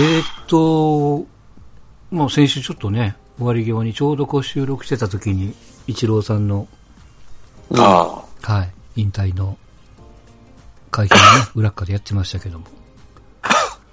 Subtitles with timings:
[0.00, 1.26] えー、っと、
[2.10, 5.54] まあ先週ちょっとね、終わり際にちょうどこう収録してた時に、
[5.86, 6.66] 一郎さんの、
[7.76, 9.58] あはい、引退の
[10.90, 11.22] 会見をね、
[11.54, 12.64] 裏っかでやってましたけども。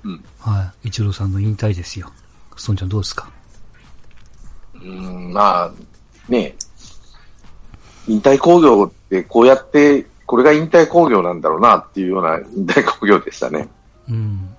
[0.06, 2.10] うんはい、一郎さんの引退ですよ。
[2.56, 3.30] そんちゃんどうですか？
[4.76, 4.80] あ。
[4.82, 5.72] うん、まあ、
[6.30, 6.56] ね
[8.08, 13.68] 引退工業ってこうやって、これが引退工業なんだろうなっていうような引退工業でしたね。
[14.08, 14.57] うん。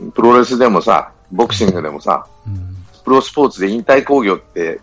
[0.00, 2.76] うん、プロレスでもさ、ボクシングでもさ、うん。
[3.04, 4.80] プロスポーツで引退工業って、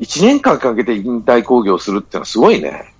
[0.00, 2.94] 1年間かけて引退工業するってのはすごいね。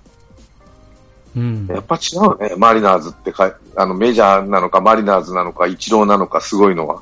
[1.35, 1.67] うん。
[1.67, 2.55] やっぱ違うね。
[2.57, 7.01] マリナーズってか、あの、メジャーなのか、マリナーズなのか、イチローなのか、すごいのは。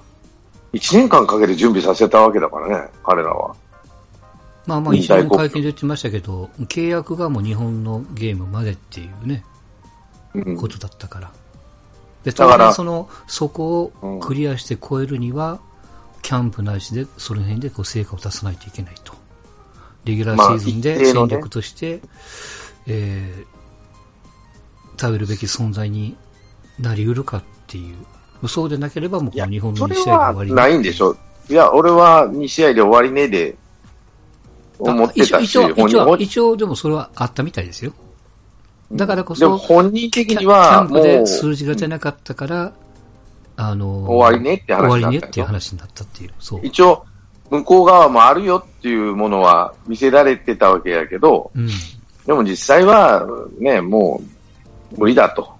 [0.73, 3.55] 1年間かけて準備させたわけだからね、彼らは。
[4.65, 9.43] まあまあ、引退一郎も会見で言ってましたけど、契約がもう日本のゲームまでっていうね、
[10.33, 11.31] うんことだったから。
[12.27, 15.61] で、当然その、そこをクリアして超えるには、
[16.21, 19.13] キャンプないしで、その辺でこう成果を出さないといけないと。
[20.03, 22.01] レギュラーシーズンまあで戦力として、
[22.85, 26.17] えー、食べるべき存在に
[26.79, 27.95] なりうるかっていう。
[28.49, 31.15] そうでなければもう日本のそれ2試合では終わりないんでしょ。
[31.49, 33.55] いや、俺は2試合で終わりねで、
[34.79, 37.93] 思ってたし、一応、一応、一応でもそれはあったみたいですよ。
[38.91, 42.73] だからこでもそ、本人的には、もう、ャンプで数字が出なかったから、
[43.57, 46.31] あの、終わりねって話終わりねっていう話になったっていう。
[46.39, 46.59] そう。
[46.63, 47.05] 一応、
[47.49, 51.67] 向こう側もあるよっていうものは見せられてたわけやけど、うん。
[52.25, 53.25] でも実際は
[53.59, 54.21] ね、も
[54.93, 55.57] う無理だと。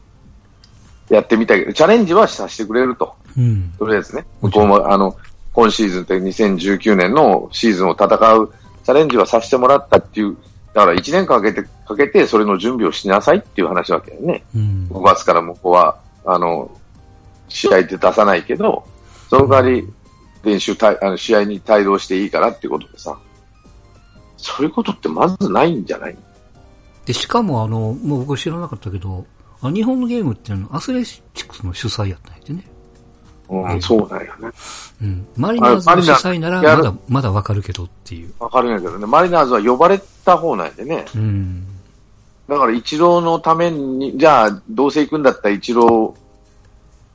[1.10, 3.16] やってみたいけど、チャレンジはさせてくれると。
[3.38, 3.74] うん。
[3.80, 4.26] とりあえずね。
[4.42, 5.16] 向こうも、あの、
[5.54, 8.06] 今シーズンって2019年のシーズンを戦
[8.36, 10.38] うチャレンジはさせてもらったっていう、
[10.74, 14.44] だから1年間かけて、かけてそれの準備をしなさいっていう話わけだよね。
[14.56, 14.88] うん。
[14.92, 16.70] 5月から向こうは、あの、
[17.50, 18.86] 試合で出さないけど、
[19.30, 19.88] その代わり
[20.44, 23.18] 練習たい、あの試合に帯同していいからっていうことでさ、
[24.38, 26.18] そういうことってまずないんじゃない？
[27.06, 29.26] で、しかもあの、もう僕知らなかったけど、
[29.62, 32.64] あ日本のゲームっていうのはアスレチックスの主催やったんやってね。
[33.50, 34.50] うん、うんそうなんよね。
[35.02, 35.28] うん。
[35.36, 38.34] マリナーズの主催なら、まだ、まだわかるけどっていう。
[38.40, 41.06] わかるんやけどね、マリナーズは呼ばれた方なんでね。
[41.16, 41.66] うん。
[42.50, 46.18] だから、イチローのために、じゃあ、どうせ行くんだったらイチロー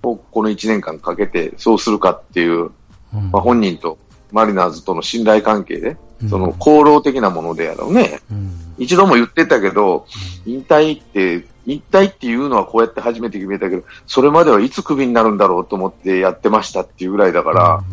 [0.02, 2.70] をこの1年間かけてそうするかっていう、
[3.14, 3.98] うんまあ、本人と
[4.30, 5.88] マリナーズとの信頼関係で、
[6.22, 8.20] うんその功労的なものでやろうね。
[8.30, 8.52] うん。
[8.82, 10.06] 一度も言ってたけど、
[10.44, 17.84] 引退って、引退っていうのはこうやって初めて決めたけど、それまではいつクビになるんだろうと思ってやってましたっていうぐらいだから、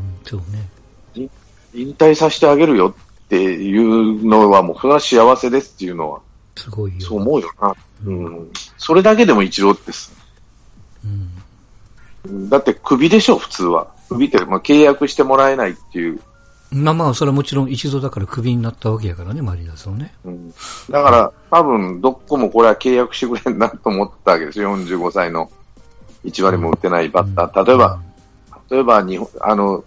[1.15, 1.29] ね。
[1.73, 2.95] 引退させてあげるよ
[3.25, 6.21] っていうのはもうそれは幸せですっていうのは、
[6.55, 7.01] すごいよ。
[7.01, 7.75] そう思うよな。
[8.05, 8.51] うん。
[8.77, 10.11] それだけでも一郎ってす、
[12.25, 12.49] うん。
[12.49, 13.87] だってクビでしょ、普通は。
[14.09, 16.19] クビって、まあ、契約してもらえないっていう。
[16.71, 20.13] まあまあ、それはもちろん一度だからクビになったわけやからね、マリナーズをね。
[20.23, 20.49] うん、
[20.89, 25.49] だから、多分、どこもこれは契約してくれんなと思ったわけですよ、45歳の
[26.25, 27.65] 1割も打ってないバッター。
[27.65, 27.99] 例えば、
[28.69, 29.83] 例えば日本、あの、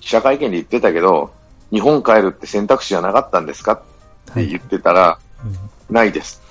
[0.00, 1.32] 記者会見で言ってたけど、
[1.70, 3.72] 日本帰るって選択肢じゃなかったんですか？
[3.72, 5.48] って言ってたら、う
[5.92, 6.42] ん、ないです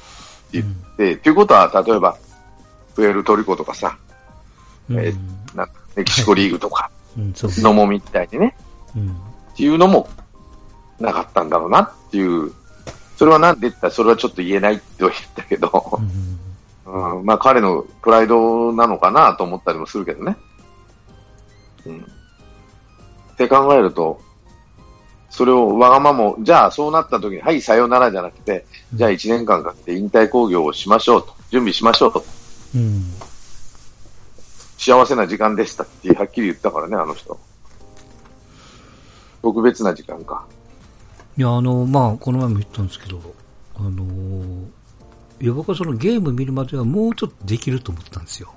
[0.47, 2.17] って言って、ということは、例えば、
[2.95, 3.97] プエルトリコとかさ、
[4.89, 4.99] うん。
[4.99, 5.13] え
[5.53, 7.51] なんかメキシコリーグとか、うん、そう。
[7.57, 8.70] 野茂みたいにね、うん。
[8.99, 10.09] っていうのも
[10.99, 12.51] なかったんだろうなっていう、
[13.17, 15.99] それはなんで言ったら、それはちょっと言えないっては言ったけど、
[16.85, 20.37] うんうん、まあ彼のプライドなのかなと思ったりもするけどね。
[21.85, 22.05] うん。
[23.33, 24.21] って考えると、
[25.29, 32.25] それをわがまま、じゃあそうなった時に、はい、さようならじゃなくて、じゃあ1年間かけて引退工業をしましょうと、準備しましょうと、
[32.75, 33.03] うん。
[34.77, 37.39] 幸せな時間でしたってはっきり言ったからね、あの人。
[39.41, 40.45] 特別な時間か。
[41.37, 43.19] いや、あの、まあ、この前も言ったんですけど、
[43.75, 44.03] あの、
[45.39, 48.53] いや、僕はそのゲーム見るまではもうちょっとできると思ったんですよ。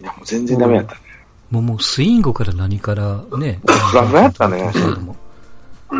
[0.00, 1.00] いや、もう全然ダメだったね。
[1.50, 3.60] もう、もうスイングから何からね。
[3.66, 4.72] フラフラやったね
[5.04, 5.16] も
[5.90, 5.96] う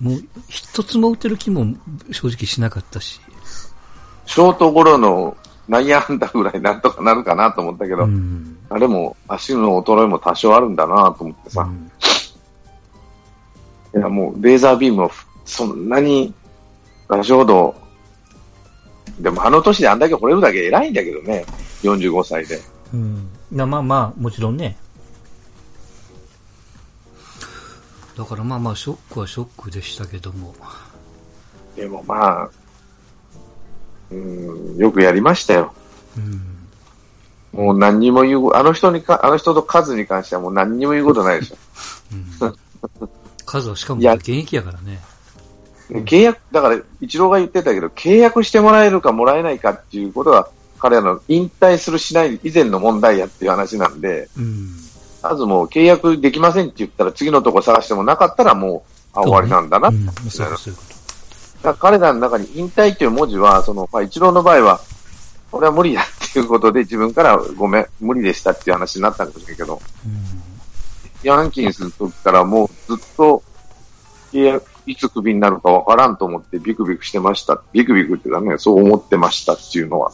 [0.04, 1.66] もう一つも打てる気も
[2.12, 3.20] 正直しなかったし。
[4.26, 5.36] ショートゴロの
[5.68, 8.58] 内野安打ぐらいなんとかなるかなと思ったけど、うん。
[8.70, 11.90] あれも足の衰えも多少あるんだなと思ってさ、うん
[13.96, 15.10] いやもうレーザービームを
[15.46, 16.34] そんなに、
[17.08, 17.74] 私ほど、
[19.18, 21.46] でもあの年であんだけ惚れるだけ偉いんだけどね、
[21.82, 22.60] 45歳で。
[22.92, 23.28] うん。
[23.52, 24.76] いやまあまあ、もちろんね。
[28.16, 30.54] だからまあまあ、ショックはショックでしたけども。
[31.76, 32.50] でもまあ、
[34.10, 35.72] うん、よくやりましたよ。
[36.16, 36.56] うん。
[37.52, 41.56] もう何にも言う、あの人にか、あの人と数に関してはもう何にも言うことないでしょ。
[42.12, 42.54] うん、
[43.46, 45.00] 数はしかも現役やからね。
[45.88, 50.48] 契約、だから、一郎が言ってたけど、契約してもらえるかもらえないかっていうことは、
[50.78, 54.76] 彼らの引退するしない以前の問題やっていう話なんで、うん、
[55.22, 58.84] まずもう契約できませんって言ったら、次のとこ探してもなかったらも
[59.14, 60.30] う、あ、終わりなんだな、みたいな。
[60.30, 60.74] そうそう
[61.62, 64.80] だ彼らの中に引退という文字は、その、まあ、一郎の場合は、
[65.50, 70.35] これは無理だっていうことで自分からごめん、無理でしたっていう話になったんですけど、うん、
[71.22, 73.42] ヤンキンスの時からもうずっと、
[74.32, 77.62] 契約、いつクビになるかわからんと思ってビクビクしてました。
[77.72, 80.12] ビクビクっていうかね、そう思ってましたっていうのは、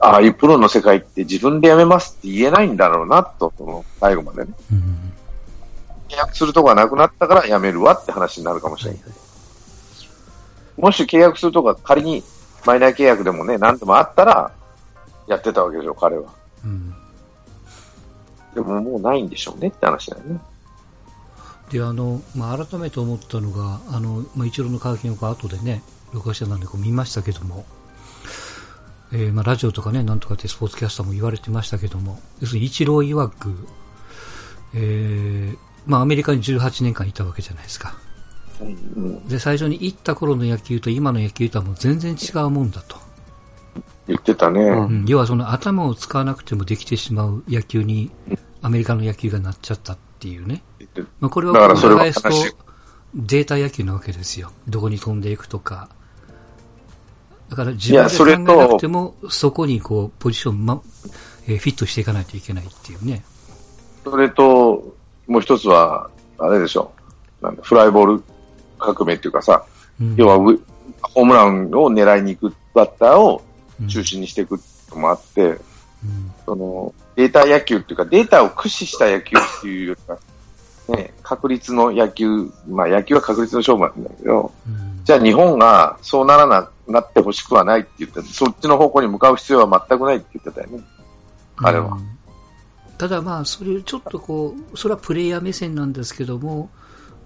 [0.00, 4.52] ああいうプロの世界って自分で辞めますって言えないんだろうなと、その最後までね。
[6.08, 9.00] 契約するとこがなくなったから辞めるわって話になるかもしれない。
[10.76, 12.22] もし契約するとこが仮に
[12.64, 14.52] マイナー契約でもね、何でもあったら、
[15.26, 16.24] やってたわけでしょ、彼は。
[16.64, 16.94] うん、
[18.58, 20.40] でももうないんでしょうねって話だよね。
[21.70, 25.82] であのまあ、改めて思ったのが、あのまあ、一郎の会見を後でね、
[26.12, 27.66] 録画してたんでこう見ましたけども、
[29.12, 33.54] えー、まあ、ラジオとかね、なんとかってスポーツキャスターも言われてましたけども、要するに一郎曰く、
[34.74, 37.94] えー、まあ、アメリカに18年間いたわけじゃないですか。
[39.28, 42.96] で、最初に行った頃の野球と今の野球とはもう全然違うもんだと。
[44.08, 44.62] 言ってたね。
[44.62, 48.10] うん、要はその頭を使わなくてもできてしまう野球に、
[48.62, 50.62] アメリカの野球がなっちゃったっていうね。
[51.20, 52.30] まあ、これは裏返すと
[53.14, 54.50] データ野球なわけですよ。
[54.68, 55.88] どこに飛んでいくとか。
[57.48, 60.82] だから自分で考えなくても、そこにこう、ポジション、ま、
[61.46, 63.24] えー、フィットしていかないといけないっていうね。
[64.04, 64.94] それと、
[65.26, 66.92] もう一つは、あれでしょ。
[67.40, 68.22] なんだ、フライボール
[68.78, 69.64] 革命っていうかさ、
[70.00, 70.36] うん、要は
[71.02, 73.42] ホームランを狙いに行くバッターを
[73.88, 74.58] 中心にしていく
[74.90, 75.58] のもあって、うん、
[76.44, 80.18] そのデータ野球っていうか、データを駆使した野球っていうよりか、
[80.96, 90.84] ね、確率の野球、まあ野球は確率の勝負なんだけど、うん、じゃあ日本がそうならななってほしくはないって言ってそっちの方向に向かう必要は全くないって言ってたよね、
[91.56, 91.98] 彼は。
[92.98, 96.70] ただまあ、それちょっとこう、それはプレイヤー目線なんですけども、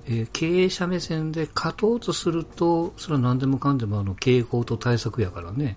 [0.06, 5.76] えー、経営者目線で勝とうとすると、それは何でもかんでもあの傾向と対策やからね。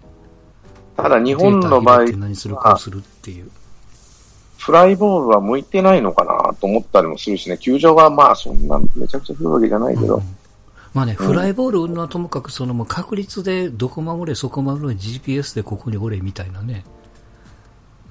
[0.95, 3.51] ただ日本の場合何するかするっていう。
[4.57, 10.15] フライボールは向いてないのかなと思ったりもするしね、球場がまあそんなめちゃくちゃ降るわけじゃないけど。
[10.15, 10.23] うん、
[10.93, 16.83] まあね、フライボールはともかくそのもう確率でどこ守れそこ守れ GPS でここにおれみたいなね、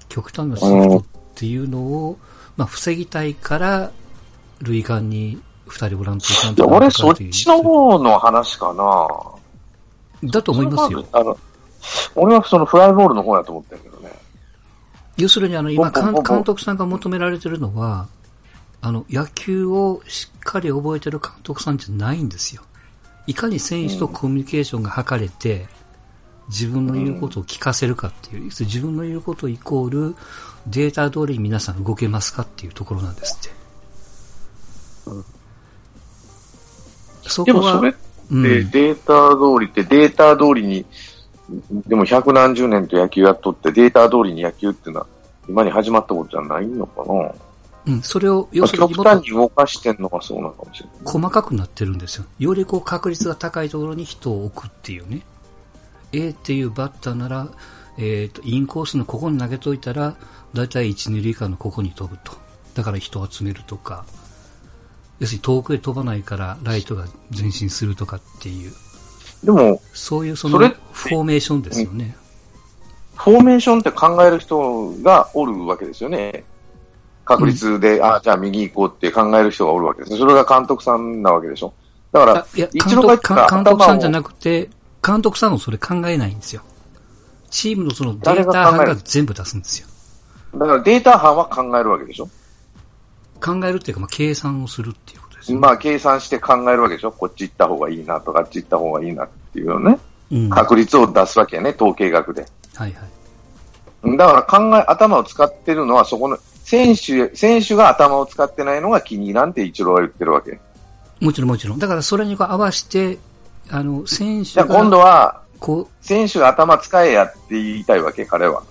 [0.08, 1.04] 極端なシフトっ
[1.34, 2.18] ていうのを、
[2.56, 3.90] まあ防ぎたいから
[4.60, 10.30] 類間に二人おらんといかんと俺そっちの方の話かな。
[10.30, 11.04] だと思いますよ。
[11.12, 11.36] あの
[12.14, 13.93] 俺はそのフライボールの方やと思ってるけど。
[13.93, 13.93] ね。
[15.16, 18.08] 要するにあの、今、監督さんが求められてるのは、
[18.80, 22.62] あの、野球をしっかり覚えてる監督さんじゃないんですよ。
[23.26, 25.66] いかに選手とコミュニケーションが図れて、
[26.48, 30.16] 自分の言うことを聞かせるかっていう、自分の言うことイコール、
[30.66, 35.10] データ通りに皆さん動けますかっていうところなんですって。
[35.10, 35.24] うん、
[37.22, 37.54] そこは。
[37.54, 40.84] でもそれってデータ通りってデータ通りに
[41.86, 45.06] でも百何十年と野球やっとってデータ通りに野球っていうのは
[45.48, 47.32] 今に始まったことじゃないのかな
[47.86, 50.96] うん、それを、要するに極端に動かしてんのがそうなのかもしれない。
[51.04, 52.24] 細かくなってるんですよ。
[52.38, 55.20] よりこう確率が高いところに人を置くっていうね。
[56.12, 57.48] A っていうバッターなら、
[57.98, 60.16] えっ、ー、と、インコースのここに投げといたら、
[60.54, 62.32] だいたい1、2塁間のここに飛ぶと。
[62.74, 64.06] だから人を集めるとか、
[65.20, 67.04] 要するに遠くへ飛ばないからライトが
[67.36, 68.72] 前進するとかっていう。
[69.44, 72.16] でも、そういうそのフォーメーションですよね。
[73.16, 76.44] フォーメーションって考える人がおるわけですよね。
[77.24, 80.16] 確率で、うん、あじゃあ右行こうって考える人がおるわけです。
[80.16, 81.72] それが監督さんなわけでしょ。
[82.12, 83.18] だから、いや一度監
[83.64, 84.70] 督さんじゃなくて、
[85.04, 86.62] 監督さんもそれ考えないんですよ。
[87.50, 89.88] チームのそのデータ班が全部出すんですよ。
[90.58, 92.28] だからデータ班は考えるわけでしょ
[93.40, 95.20] 考えるっていうか、まあ、計算をするっていう
[95.52, 97.12] まあ、計算して考えるわけでしょ？
[97.12, 99.98] こっち行った方がいいなとか、あっち行った方がいいなっていうのね。
[100.32, 102.46] うん、確率を出すわけやね、統計学で。
[102.74, 104.16] はいはい。
[104.16, 110.58] だから考え、頭を使ってるのはそこの、選手、選手が頭を使ってないのが気に入らんって一郎は言ってるわけ。
[111.20, 111.78] もちろんもちろん。
[111.78, 113.18] だからそれに合わせて、
[113.70, 114.66] あの、選手が。
[114.66, 118.62] 今度は、こう、選手が頭使えやって言いたいわけ、彼は。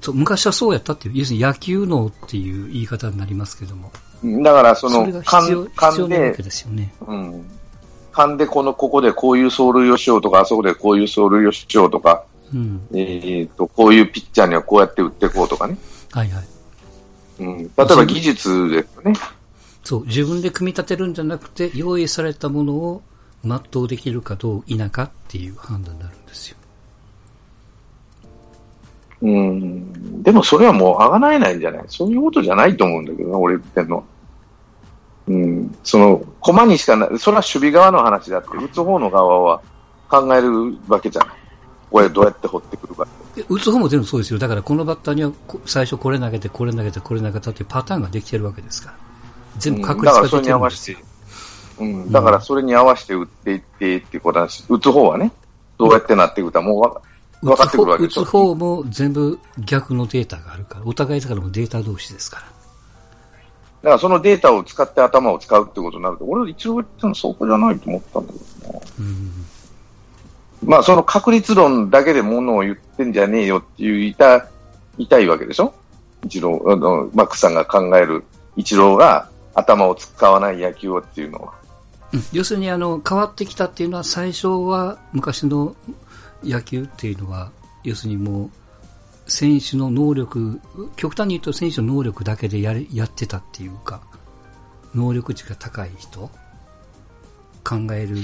[0.00, 3.92] そう、昔はそうやったっていう、要するに野球脳っていう言い方になりますけども。
[4.24, 6.92] だからその、勘、勘で、ですよね。
[7.06, 7.44] うん。
[8.12, 12.24] 勘でこの、ここでこういう走塁をしようとか、あそこでこういう走塁をしようとか、
[12.54, 15.76] うん、えっ、と、こういうピッチャーにはこうやって打っていこうとかね。
[16.12, 16.44] はいはい。
[17.40, 19.14] うん、例えば技術ですよね。
[19.82, 23.02] そう、自分で組み立てるんじゃなくて、用意されたものを
[23.44, 26.56] 全うできるかどう否かっていう判断になるんですよ。
[29.22, 30.22] うん。
[30.22, 34.04] でもそれはもうあがなえないんじゃないそういうことじゃないと思うんだけどな、俺言ってんの。
[35.28, 35.74] うん。
[35.84, 39.62] その、駒にしかない、それは守備側の話だって、打つ方の側は
[40.08, 41.34] 考えるわけじゃない。
[41.90, 43.06] これどうやって掘ってくるか
[43.48, 44.38] 打つ方も全部そうですよ。
[44.38, 45.32] だからこのバッターには
[45.66, 48.96] 最初これ投げて、これ投げて、これ投げたっていうパターンができてるわけですから。
[49.58, 50.98] 全部確率ができてるんですよ。
[51.80, 54.64] うん、だからそれに合わせて打っていってっていうことなんです。
[54.68, 55.32] 打つ方はね、
[55.78, 57.11] どうやってなっていくかもう
[57.42, 62.42] 分かってくるわけです打つ方も全部逆のデータがあるから、お互いだからもデータ同士ですから。
[62.44, 68.80] だからそのデータを使って頭を使うってことになると、俺一応言ったのそこじゃないと思ったんだけどな。
[69.00, 69.32] うん
[70.64, 74.48] まあその確率論だけでものを言ってんじゃねえよっていういた、
[74.98, 75.74] 痛いわけでしょ
[76.24, 78.24] 一郎、あの、マックさんが考える
[78.56, 81.54] 一郎が頭を使わない野球をっていうのは。
[82.12, 85.74] うん、要するにあの、変わってきたっていうのは最初は昔の
[86.44, 87.50] 野球っていうのは、
[87.84, 90.60] 要するにもう、選手の能力、
[90.96, 94.02] 極端に言うと選手の能力だけでやれやってたっていうか、
[94.94, 96.30] 能力値が高い人、
[97.64, 98.16] 考える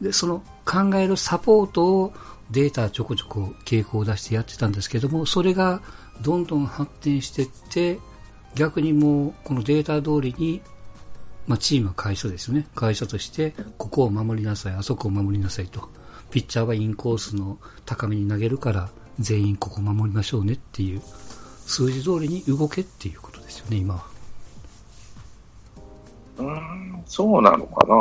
[0.00, 2.12] で、その考えるサポートを
[2.50, 5.80] データちょこちょこ傾向を出してやってたんですけども、それが
[6.22, 7.98] どんどん発展していって、
[8.54, 10.60] 逆にもうこのデータ通りに、
[11.46, 12.66] まあチームは会社ですよね。
[12.74, 15.88] 会社として、ここを守りなさい、あそこを守りなさいと。
[16.34, 18.88] ピッチャーはインコースの高めに投げるから、
[19.20, 21.00] 全員ここ守りましょうねっていう、
[21.64, 24.04] 数字通りに動けっていうことですよね、今は。
[26.38, 27.94] うん、そうなのかな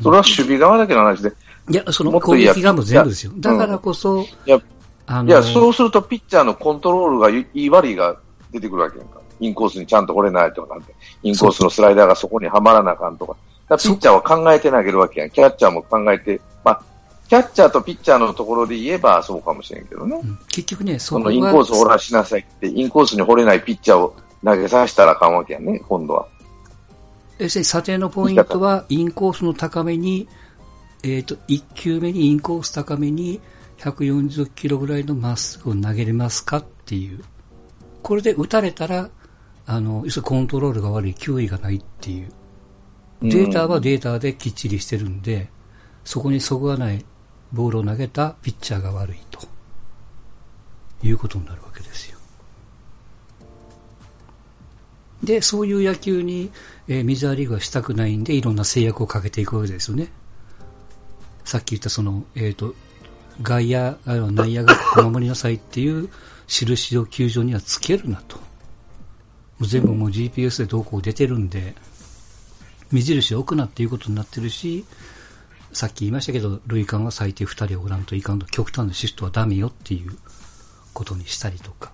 [0.00, 1.32] それは守備側だけの話で。
[1.68, 3.32] いや、その攻撃側も全部ですよ。
[3.38, 4.60] だからこそ、いや、
[5.06, 8.16] あのいや、そうするとピッチャーのコントロールがいい悪いが
[8.52, 9.20] 出てくるわけやんか。
[9.40, 13.34] インコースにちゃんと掘れないとかなんて、インコースのスライダーがそこにはまらなあかんとか。
[13.68, 15.30] かピッチャーは考えて投げるわけやん。
[15.30, 16.82] キャッチャーも考えて、まあ、
[17.28, 20.20] キャッチャーとピッチャーのところで言えばそうかもしれんけどね。
[20.22, 26.26] うん、結局ね、そのインコース掘らしなさいって、インコースに掘れないピッチャーを投げさせたらあかんわけやね、今度は。
[27.38, 30.26] 要するに査定のポイントは、インコースの高めに
[31.02, 33.40] えっ、ー、と、1球目にインコース高めに
[33.78, 37.22] 140キロぐらいのまっすぐを投げれますかっていう。
[38.02, 39.10] これで打たれたら、
[39.66, 42.28] あの、要するにコントロールが悪い、球威がないっていう。
[43.22, 45.50] データはデータできっちりしてるんで、
[46.04, 47.04] そこにそぐわない
[47.52, 49.58] ボールを投げたピッチャーが悪いと。
[51.02, 52.18] いうことになるわけですよ。
[55.22, 56.50] で、そういう野球に、
[56.86, 60.10] えー、メジャーリーグはしたくないんで、いろんな制約をかけていくわけですよね。
[61.44, 62.74] さっき言ったその、えっ、ー、と、
[63.42, 66.08] 外野、あるいは内野がここ守りなさいっていう
[66.46, 68.36] 印を球場にはつけるなと。
[68.36, 68.42] も
[69.64, 71.74] う全部もう GPS でどうこう出てるんで、
[72.90, 74.84] 目印を置くなっていうことになってるし、
[75.78, 80.10] さっき言いましたけど、塁間は最低2人おらんといかんと、極端なシフトはダメよっていう
[80.92, 81.92] ことにしたりとか。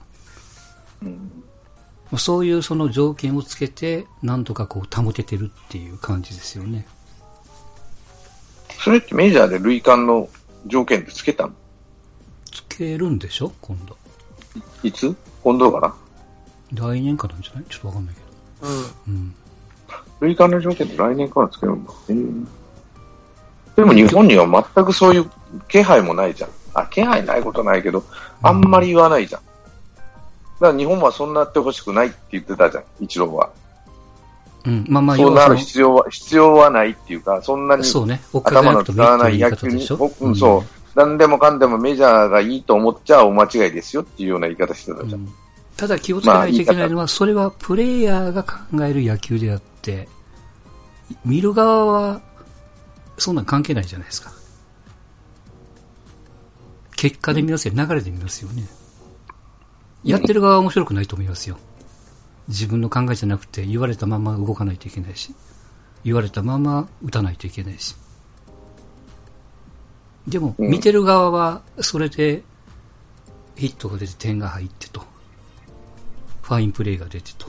[1.02, 6.86] うん、そういうその条件をつけて、なんとかこう保ててるっていう感じですよね。
[8.78, 10.30] それってメジャーで塁間の
[10.66, 11.52] 条件ってつけたの？
[12.50, 13.52] つけるんでしょ？
[13.60, 13.98] 今度。
[14.82, 15.14] いつ？
[15.42, 15.94] 今度かな
[16.72, 17.64] 来年かなんじゃない？
[17.68, 18.20] ちょっとわかんないけ
[18.66, 18.72] ど。
[18.72, 19.14] うん。
[19.14, 19.34] うん。
[20.20, 21.92] 塁間の条件って来年からつけるんだ。
[22.08, 22.46] えー、
[23.76, 25.30] でも日本には全くそういう
[25.68, 26.50] 気配もないじゃん。
[26.74, 28.04] あ、気配ないことないけど、
[28.42, 29.40] あんまり言わないじゃん。
[30.60, 33.50] だから日本はそんなってほしくないって言ってたじゃん、一郎は。
[34.64, 40.62] うん、まあまあ、そうなる必要は、必要はないっていうか、そんなにそうね、頭の使わない野球に、うん、そう、
[40.94, 45.20] 何でもかんでもメジャーがいいと思っちゃお間違いですよっていうような言い方してたじゃん。
[45.20, 45.28] うん、
[45.76, 48.52] ただ気をつけないといけないのは、それはプレイヤーが考
[48.84, 50.08] える野球であって、
[51.26, 52.20] 見る側は、
[53.18, 54.32] そんなん関係ないじゃないですか。
[56.96, 58.66] 結果で見ますよ、流れで見ますよね。
[60.04, 61.58] やってる側は面白くないと思いますよ。
[62.48, 65.34] 自分の考えじゃなくて言われたまま動かないといけないし、
[66.04, 67.96] 言われたまま打たないといけないし。
[70.28, 72.42] でも、見てる側は、それで、
[73.56, 75.02] ヒットが出て点が入ってと、
[76.42, 77.48] ファインプレーが出てと、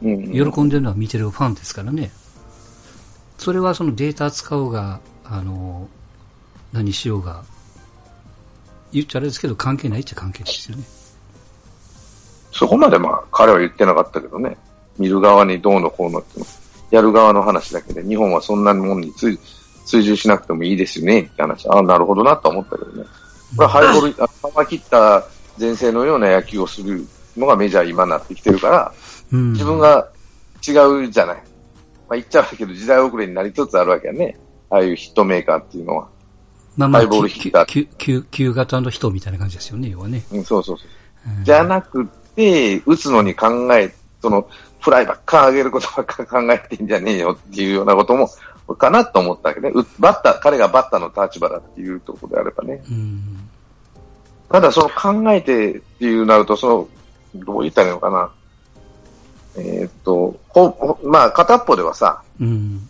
[0.00, 2.10] 喜んでるのは見てるファンですからね。
[3.42, 5.88] それはそのデータ使おうが、あの、
[6.72, 7.42] 何しようが、
[8.92, 10.84] 言っちゃあれですけど関係ないっちゃ関係ないですよね。
[12.52, 14.56] そこまでまあ彼は言ってなかったけどね、
[14.96, 16.40] 見る側にどうのこうのって
[16.92, 19.36] やる側の話だけで、日本はそんなもんに追
[19.86, 23.04] 従しなくてもいいですよねって話、ああ、なるほどなと思ったけどね。
[23.56, 25.26] これハイボール、球切った
[25.58, 27.04] 前線のような野球をする
[27.36, 28.92] のがメジャー今になってきてるから、
[29.32, 30.06] うん自分が
[30.64, 31.51] 違うじゃない。
[32.12, 34.36] まあ言っちゃうけど、時代遅れになりつつあるわけやね。
[34.68, 36.08] ああいうヒットメーカーっていうのは。
[36.76, 40.22] まあまあ、ボールヒッター旧旧旧型の人みたいな感じですよね、要はね。
[40.30, 40.88] うん、そうそうそう。
[41.38, 44.48] うんじゃなくて、打つのに考え、その、
[44.80, 48.28] フライばっか上げることばっか考えてんじゃねえよっていうようなことも、
[48.76, 49.70] かなと思ったわけね。
[49.72, 52.82] うバッター、彼がバッターの立場だっていうところであればね。
[52.90, 53.48] うん。
[54.50, 56.88] ただ、その考えてっていうなると、そ
[57.34, 58.32] の、どう言ったらいいのかな。
[59.56, 62.88] えーっと、ほ、ほまあ、片っぽではさ、うん。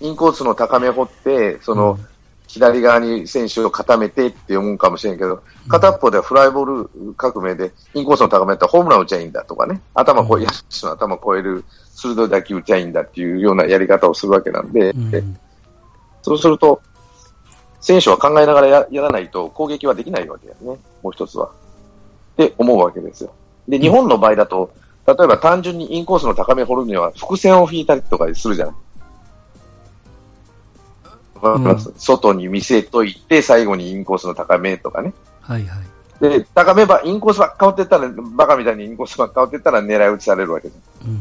[0.00, 1.98] インコースの高め掘って、その、
[2.46, 11.64] 左側に選手を固めてって思うかもしれんけど、片っぽではフライボール革命で、インコースの高めだったらホームラン打ちゃいいんだとかね、頭こう、うん野手の頭超える
[11.94, 15.38] 鋭い打球打ちゃいいんだっていうようなやり方をするわけなんで、うん。
[16.20, 16.82] そうすると、
[17.80, 21.46] 選手は考えながらややらないと攻撃はできないわけだよね、もう一つは。
[21.46, 21.50] っ
[22.36, 23.32] て思うわけですよ。
[23.66, 24.70] で、日本の場合だと、
[25.06, 28.74] 例えば単純にインコースの高め掘るには伏線を引いたりとかするじゃない。
[28.74, 28.82] うん
[31.96, 35.12] 外に見せといて、最後にインコースの高めとかね。
[35.40, 36.20] はいはい。
[36.20, 40.80] で、高めば、インコースばっか追ってったら、バカみたいにインコースばっか追ってったら狙い撃ちされるわけです。
[41.04, 41.14] うん。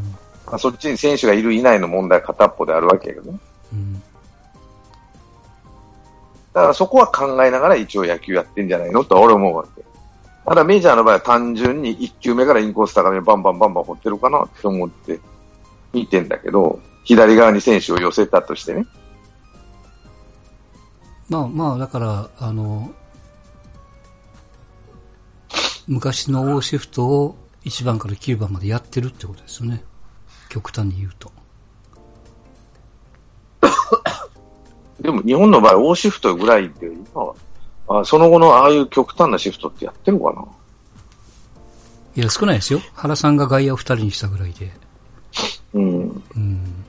[0.46, 3.40] まあ、そっちに選手がいるいないの問題は片っぽであるわけやけどね。
[3.74, 3.94] うん。
[6.54, 9.84] だからそこは考えながら一応野球やってんじゃないのとは俺思うわけ。
[10.46, 15.20] ただメジャーの場合は単純に1球目からインコース高めバンバンバンバン掘ってるかなって思って
[15.94, 18.86] 見てんだけど、左側に選手を寄せたとしてね。
[21.30, 22.92] まあまあ、だから、あの、
[25.88, 29.84] 昔のオーシフトを1番から9番までやってるってことですよね。
[30.50, 31.32] 極端に言うと。
[35.00, 37.36] でも日本の場合、オーシフトぐらいで今は、
[38.00, 40.46] あその後のああいう極端なシフトってやってるのかな？
[42.16, 42.82] いや、少ないですよ。
[42.94, 44.72] 原さんが外野を2人にしたぐらいで。
[45.74, 46.24] うん。
[46.36, 46.86] うん。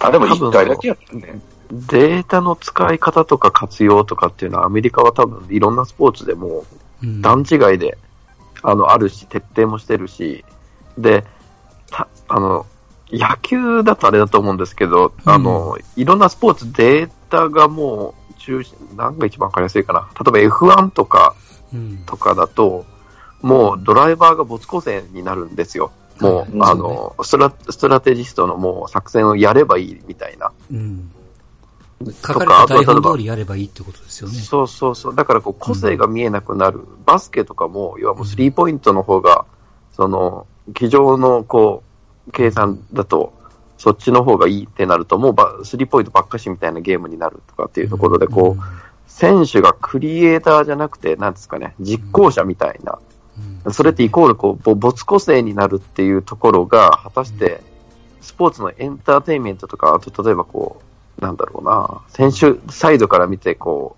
[0.00, 1.40] あ、でも1回だけやったね。
[1.70, 6.64] データの使い方とか活用とかっていうのはアメリカは多分いろんなスポーツでも
[7.02, 7.98] うん、段違いで、
[8.62, 10.44] あの、あるし、徹底もしてるし、
[10.96, 11.24] で、
[11.90, 12.66] たあの、
[13.10, 20.08] 野球だとあれだと思うんですけど、あの、いろんなスポーツデータがもう中心、何が一番わかりやすいかな。
[20.24, 21.34] 例えば F1 とか、
[21.74, 21.98] うん。
[22.06, 22.86] とかだと、
[23.42, 25.90] もうドライバーが没個性になるんですよ。
[26.20, 30.52] もう、はいあの、ストラ、ストラテジストのもう作戦をやればいいみたいな。
[30.70, 31.10] うん。
[32.24, 34.34] 書とかれた台本通りやればいいってことですよね。
[34.38, 35.14] そうそうそう。
[35.16, 36.80] だからこう個性が見えなくなる。
[37.04, 39.44] バスケとかも、要はもうスリーポイントの方が、
[39.92, 41.82] その、机上のこ
[42.28, 43.32] う、計算だと、
[43.78, 48.62] そっちの方がいいってなると、もうばスリーポイントばっかしみたいなゲームになるとかっていうところで、こう、
[49.06, 52.98] 選手がクリエイターじゃなくて、なんですかね、実行者みたいな、
[53.64, 57.62] うん、それってイコールこう、ぼ没個性になるっていうところが、果たして、
[58.20, 60.82] スポーツのエンターテインメントとか、あと例えばこ
[61.18, 63.96] う、なんだろうな、選手サイドから見て、こ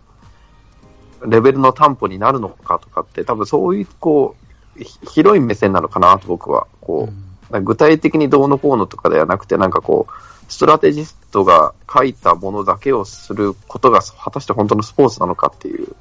[1.22, 4.36] う、レベルの担保になるのかとかって、多分そういう、こ
[4.78, 7.27] う、ひ広い目線なのかなと僕は、こう、
[7.62, 15.94] 具体的にどうのこうのとかではなくて、なんかこう、ストラテジストが書いたものだけをすることが果たして本当のスポーツなのかっていう、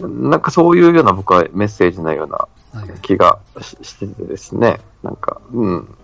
[0.00, 0.30] うん。
[0.30, 3.00] なんかそういうような僕はメッセージのようなはいはい。
[3.00, 5.94] 気がししててですね、なんか、うん。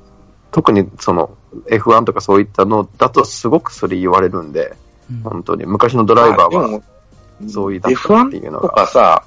[0.50, 4.76] 特にその F1 とかそういったのだとすごくそれ言われるんで、
[5.10, 6.82] うん本当に昔のドライバーは
[7.48, 9.24] そういうだったっていうの F1 とさ、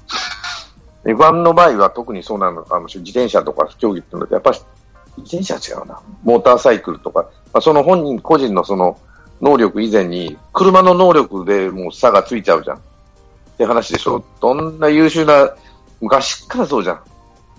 [1.04, 3.06] F1 の場合は特にそうなのかもしれない。
[3.06, 4.58] 自転車とか競技っていうのは、やっぱり
[5.18, 6.00] 自転車は違うな。
[6.22, 8.98] モーターサイクルとか、まあ、その本人個人のその
[9.40, 12.76] 能力以前に、車の能力でもう差がついちゃうじゃん。
[12.76, 12.80] っ
[13.58, 14.24] て話でしょ。
[14.40, 15.54] どんな優秀な、
[16.00, 17.00] 昔っからそうじゃん。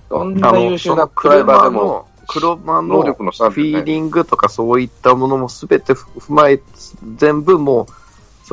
[0.09, 6.61] どんな優秀なドライバーでも、車の能力の差フィーリングとかそういったものもすべて踏まえ、
[7.17, 7.85] 全部もう、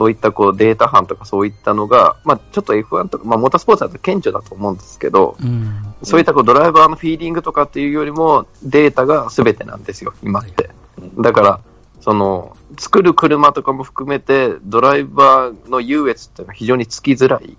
[0.00, 5.94] そういったこうデータ班とかそういったのが、まあちょっと F1 とか、まあモータースポーツだと顕著だと思うんですけど、うん。
[6.02, 10.70] そういったこうドライバーのフィーリングとかっていうよりもデータが全てなんですよ、今って。
[11.18, 11.60] だから、
[12.00, 17.58] その、作る車とかも含めて、ドライバーの優越っていうのは非常につきづらい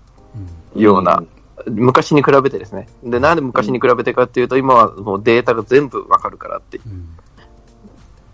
[0.74, 1.22] ような、
[1.66, 2.88] 昔に比べてですね。
[3.04, 6.82] で、なんで昔に比べてかっていうと、今はもうデータが全部わかるからっていう。
[6.90, 7.08] うん。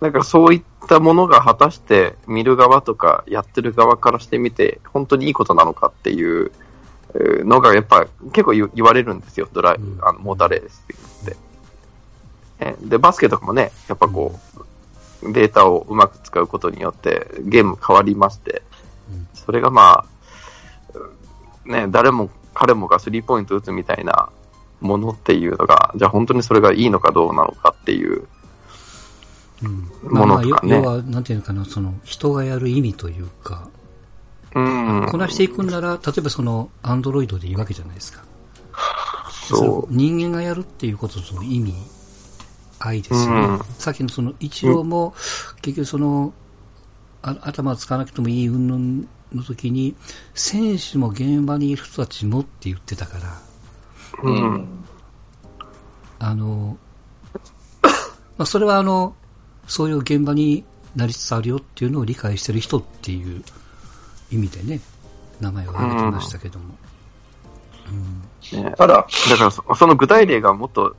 [0.00, 6.52] なんかそういったものが果たして見る側とかやってる側からしてみて、本当にいいことなのかっていう
[7.14, 9.98] えーのがやっぱ結構言言われるんですよ、ドライうん。
[10.02, 10.94] あのモーターレースって。
[12.58, 12.84] 言って。
[12.84, 14.38] えで、バスケとかもね、やっぱこ
[15.22, 18.62] う、データをうまく使うことによってゲーム変わりまして
[19.10, 20.04] うん、それがま
[21.66, 24.28] あ、ね、誰も彼もがスリーポイント打つみたいな
[24.80, 28.28] ものっていうのが、じゃあ本当にそれがいいのかどうなのかっていう
[29.62, 33.68] もまあ、のとかね要要は、なんていうのかな、その、人がやる意味というか、
[34.54, 35.06] うん。
[35.10, 38.24] こなしていくんなら、例えばその、アンドロイドでいいわけじゃないですか。
[39.48, 41.74] そ人間がやるっていうこととの意味、
[42.78, 43.46] 愛ですよね。
[43.46, 45.14] うんさっきのその、一郎も、
[45.62, 46.32] 結局その、
[47.22, 49.96] あ頭を使わなくてもいい云々の時に、
[50.34, 53.40] 選手も現場にいる人たちもって言ってたから、
[54.22, 54.30] う。
[54.30, 54.68] うん。
[56.18, 56.78] あの、
[57.82, 59.14] まあ、それはあの、
[59.68, 60.64] そういう現場に
[60.96, 63.44] なりつつあるよっていうのを理解してる人っていう
[64.32, 64.80] 意味でね、
[65.40, 66.74] 名前を挙げてましたけども。
[68.52, 70.96] ねただ、だからそ、その具体例がもっと、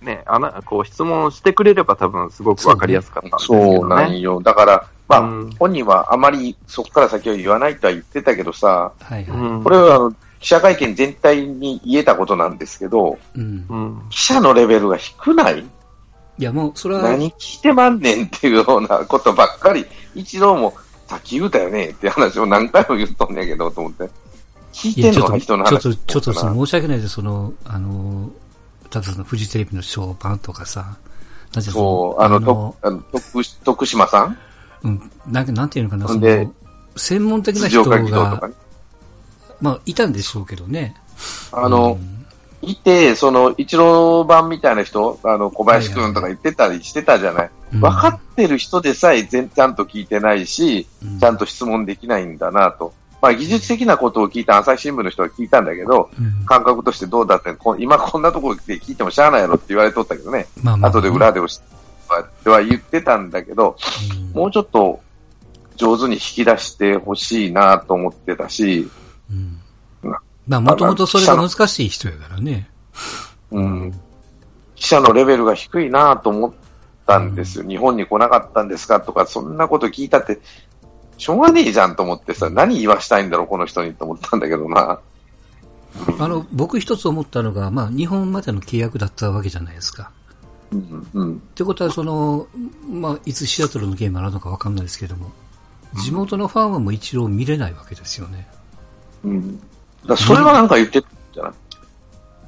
[0.00, 3.76] ね、あな、こう質問してくれれば多分すごくわかりやすかったんですけどね。
[3.76, 4.40] そうなんよ。
[4.40, 9.38] だから、まあ、うん本人はあまりそこから先は言わないとは言ってたけどさ、はいはい。
[9.38, 9.64] うん。
[9.64, 13.66] これはあの記者会見全体に言えたことなんですけど、うん。
[13.68, 14.02] うん。
[14.10, 15.64] 記者のレベルが低ない
[16.38, 20.74] いやもう、それは、何聞いてまんねんっていうようなことばっかり、一郎も、
[21.06, 24.10] さっき言うたよねって話を何回も言っとんねんけど、と思って。
[24.72, 27.14] 聞いてんのが人の話ちょっと、ちょっと申し訳ないです。
[27.14, 28.30] その、あの、
[28.84, 30.96] 例えばそのフジテレビのショーパンとかさ、
[31.54, 34.38] なんていうそう、あの、とあの徳徳島さん？
[34.82, 36.52] うん、なんか、なんていうのかな、そでの、
[36.96, 38.10] 専門的な人が、ね。
[39.60, 40.94] まあ、いたんでしょうけどね。
[41.52, 42.15] あの、うん
[42.66, 47.50] いて、その、一郎版みたいな人、あの、小林くんとか言ってたりしてたじゃない。
[47.74, 47.80] うん。
[47.80, 51.18] 分かってる人でさえ全ちゃんと聞いてないし、うん。
[51.18, 52.92] ちゃんと質問できないんだなと。
[53.22, 56.44] まあ、技術的なことを聞いた朝日新聞の人は聞いたんだけど、うん。
[56.44, 60.46] 感覚としてどうだって、こ今こんなところで聞いてもしゃあないやろって言われとったけどね。
[60.62, 63.76] まあまあ、後で裏で押しっては言ってたんだけど、
[64.34, 64.40] うん。
[64.40, 65.00] もうちょっと
[65.76, 68.88] 上手に引き出してほしいなと思ってたし、
[69.30, 69.38] うん。
[69.38, 69.65] な
[70.46, 72.70] まあ、もともとそれが難しい人やからね。
[73.50, 74.00] うん、
[74.74, 76.52] 記者のレベルが低いなと思っ
[77.06, 77.68] たんですよ。
[77.68, 80.40] 日本に来なかったんですかとか、そんなこと聞いたって、
[81.18, 85.00] しょうがねえじゃんと思ってさ、何言わしたいんだろう、この人にと思ったんだけどな。
[86.18, 90.10] あの、僕一つ思ったのが、まあ、日本までの契約だったわけじゃないですか。
[90.72, 91.34] うん、うん。
[91.36, 92.48] ってことは、その、
[92.88, 95.32] まあ、いつシアトルのゲームあるのかわかんないですけども、
[95.94, 98.48] 地元のファンはもう一郎見れないわけですよね。
[99.24, 99.60] うん。
[100.06, 101.52] だそれはなんか言ってたんじゃない？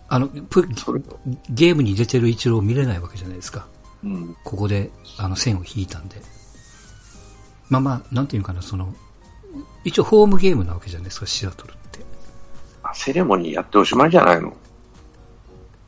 [0.09, 1.03] あの、プそれ
[1.51, 3.66] ゲームに出てる一郎を見れないわけじゃないですか。
[4.03, 4.37] うん。
[4.44, 6.16] ここで、あの、線を引いたんで。
[7.68, 8.94] まあまあ、なんていうかな、その、
[9.85, 12.01] 一応ホームゲームなわけじゃないですか、シアトルって。
[12.83, 14.57] あセレモニーやっておしまいじゃないの？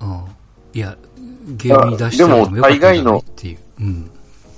[0.01, 0.25] うん。
[0.75, 0.99] いや、
[1.57, 3.59] ゲームに出してもよかったんっていう。
[3.81, 4.11] うん。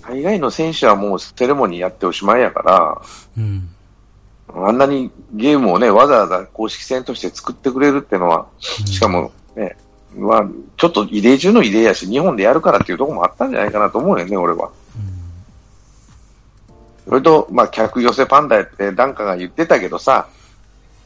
[0.03, 3.03] 海外の選手はもうセレモニーやっておしまいやから、
[3.39, 3.72] うん。
[4.55, 9.77] あんなにゲームをね、わざわざ公式戦として作ってくれるってのは、しかもね、
[10.17, 14.71] まあ、ちょっと異例中の異例やし、日本でやるからっていうところもあったんじゃないかなと思うよね、俺は。
[17.09, 20.29] それと、まあ、客寄せパンダやって、ダンカが言ってたけどさ、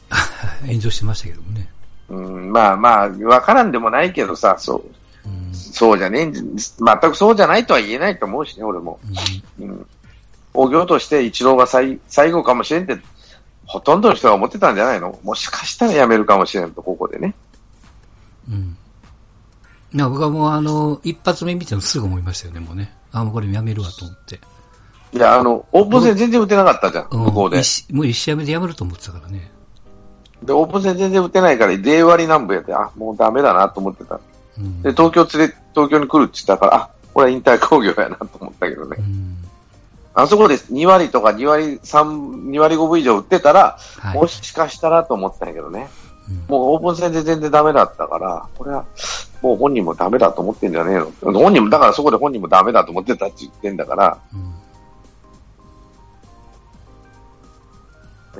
[0.65, 1.69] 炎上してましたけどもね。
[2.09, 4.75] うん、まあまあ、わからんでもないけどさ、そ
[5.25, 5.53] う、うん。
[5.53, 8.99] そうじゃねえんじ、全くそうじゃないとは言えないと思うしね、俺も。
[9.59, 9.87] うん。
[10.53, 12.97] 興行として一郎が最最後かもしれんって、
[13.67, 15.19] ほとんどの人が思ってたんじゃないの？
[15.23, 17.35] もしかしたら辞めるかもしれんと、ここでね。
[18.49, 18.77] うん。
[19.93, 22.95] いや、僕はもうあの、一発目見てもすぐ思いましたよね、もうね。
[23.11, 24.39] あ、もうこれやめるわと思って。
[25.13, 27.93] いや、あの、オープン戦全然打てなかったじゃん、うん向こうで一。
[27.93, 29.51] もう一試合目でやめると思ってたからね。
[30.43, 34.19] で、オープン戦全然打てないから、0割南部やって、あ、もうダメだなと思ってた。
[34.57, 34.81] うん。
[34.81, 39.01] で、東京連れ、東京に来るって言ったから、あ、これは引退工業やなと思ったけどねう。
[39.01, 39.46] ん。
[40.19, 44.15] あそこで2割とか2割3、2割5分以上打ってたら、はい。
[44.15, 45.89] もしかしたらと思ったんやけどね。
[46.01, 46.07] うん
[46.49, 48.85] もうオープン戦で全然ダメだったから、これは
[49.41, 51.39] もう本人もダメだと思ってんじゃねえの。
[51.39, 54.53] 本人も、だからそこで本人もダメだと思ってたって言ってんだから、うん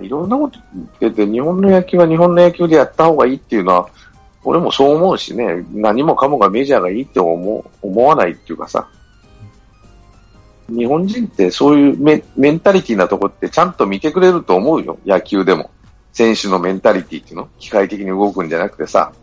[0.04, 0.60] いろんなこと
[1.00, 3.90] 言ってて、日本の野球は日本の野球でやった方がいいっていうのは、
[4.44, 8.90] 俺もそう思うしね、何もかもがメジャーがいいって思う思わないっていうかさ、
[10.70, 15.72] 日本人ってそういうメメンタリティなとこってちゃんと見てくれると思うよ、野球でも。
[16.14, 19.14] 選手のメンタリティっていうの機械的に動くんじゃなくてさ。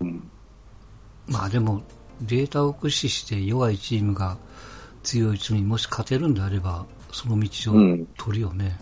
[0.00, 0.30] うん、
[1.26, 1.82] まあでも、
[2.22, 4.38] データを駆使して弱いチームが
[5.02, 8.78] 強いチームにもし勝てるんであれば、その道をうん取るよね。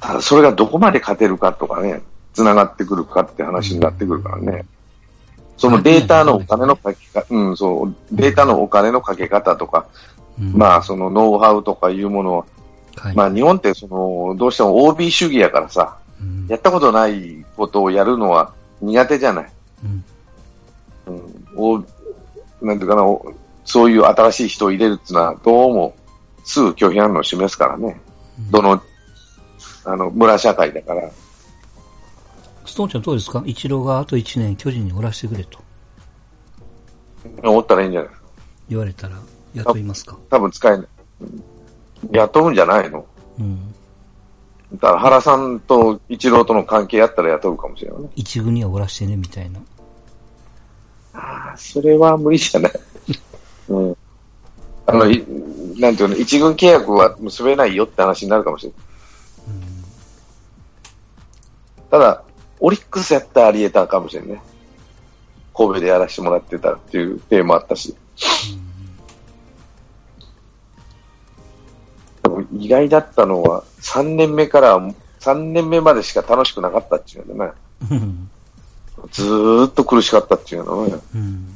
[0.00, 4.64] ただそれがどこまで勝てるかとかね、繋がってくるかって話になってくるからね。
[5.60, 9.86] そのデータのお金のかけ方、うん、そう、データのお金のかけ方とか、
[10.40, 12.46] うんまあ、そのノウハウとかいうものは、
[12.96, 13.14] はい。
[13.14, 19.52] まあ、日本ってその、どうしても OB 主義やからさ、うんやったことないことをやるのは苦手じゃない。
[19.84, 20.04] うん。
[21.06, 21.84] うん、お
[22.62, 23.34] なんていうかな、お
[23.66, 25.94] そういう新しい人を入れるっていうのは、どうも
[26.44, 28.00] すぐ拒否反応を示すからね。
[28.50, 28.82] どの、
[29.84, 31.10] あの、村社会だから。
[32.70, 33.42] ストーンちゃんどうですか？
[33.46, 35.58] 一郎があと1年巨人におらしてくれと
[37.42, 38.10] 思ったらいいんじゃない？
[38.70, 39.16] 言われたら
[39.54, 40.16] 雇いますか？
[40.30, 40.86] 多分使えない。
[41.22, 41.44] うん
[42.12, 43.04] 雇うんじゃないの？
[43.38, 43.74] うん。
[44.74, 48.08] だから原さんと一郎との関係あったら雇うかもしれないね。
[48.16, 49.60] 一軍にはおらしてねみたいな。
[51.12, 52.72] ああ、それは無理じゃない。
[53.68, 53.96] うん。
[54.86, 55.22] あの、い
[55.76, 58.80] なんていうの、一軍契約は結べないよって話になるかもしれない。
[61.90, 62.22] ただ、
[62.60, 64.40] オリックスやったらあり得たかもしれんね。
[65.54, 67.96] 神戸でやらせてもらってたっていうテーマあったし。
[72.22, 74.78] でも意外だったのは、3年目から、
[75.20, 77.52] 3年目までしか楽しくなかったっていうのね。
[77.90, 78.30] うん。
[79.10, 80.94] ずーっと苦しかったっていうのね。
[81.14, 81.54] うん。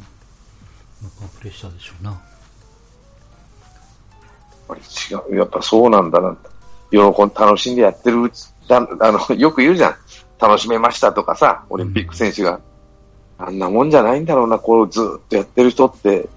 [1.03, 2.11] やっぱプレッシャーでしょうな。
[2.11, 2.21] やっ
[4.69, 5.37] ぱり違う。
[5.37, 6.37] やっぱそうなんだな。
[6.91, 9.97] 喜ん、楽しんでやってるうち、だあの、よく言うじゃん。
[10.47, 12.61] 楽しめましたとかさ、オリンピック選手が。
[13.37, 16.29] あんなもんじゃないんだろうな、こうずーっとやってる人って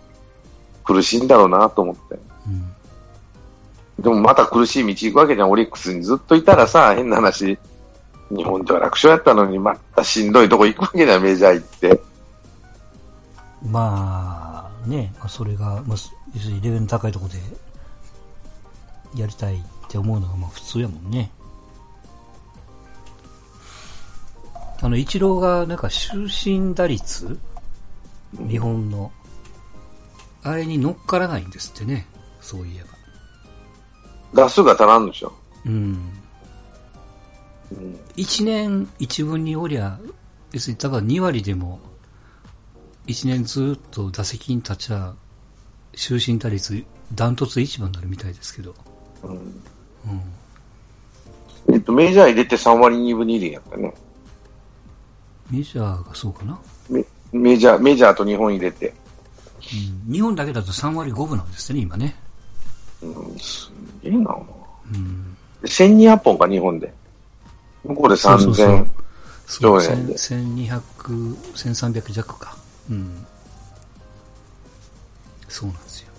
[0.84, 2.20] 苦しいんだろうなと思って。
[2.48, 2.50] う
[4.00, 4.04] ん。
[4.04, 7.60] でもまた苦しい道行くわけじゃん、オリックスにずっといたらさ、変な話。
[8.30, 12.02] 日本では楽勝やったのに、またしんどいとこ行くわけじゃん、メジャー行って。
[13.63, 15.98] まあ、ね、まあ、それが、まあ、
[16.34, 21.32] 要するにレベルの高いところでやりたいって思うのがまあ普通やもんね。
[24.82, 27.40] あの、イチローがなんか終身打率？
[28.48, 29.12] 日本の、
[30.44, 32.08] あれに乗っからないんですってね。
[32.42, 32.84] そういえ
[34.34, 34.44] ば。
[34.44, 35.34] 打数が足らんでしょ。
[35.66, 35.74] うん。
[35.74, 36.00] うん
[38.16, 40.00] 一年一分におりゃ、
[40.52, 41.80] 要するに多分2割でも、
[43.06, 45.13] 一年ずっと打席に立ちゃ、
[45.96, 48.74] 終身打率、ダントツ一番になるみたいですけど。
[49.24, 49.34] うんう
[51.72, 51.74] ん。
[51.74, 53.94] えっと、メジャー入れて3割2分2厘やったね。
[55.50, 56.60] メジャーがそうかな？
[56.90, 58.94] メメジャー、メジャーと日本入れて。
[60.08, 60.14] うん。
[60.14, 62.16] 日本だけだと3割5分なんですね、今ね。
[63.02, 64.36] うん、すげえな。
[64.94, 65.38] うん。
[65.64, 66.94] 1200本か、日本で。
[67.84, 68.88] 向こうでそうそうそう3000。
[69.48, 70.82] そう、そうね1200、
[71.54, 72.58] 1300弱か。
[72.90, 73.26] うん。
[75.48, 76.10] そうなんですよ。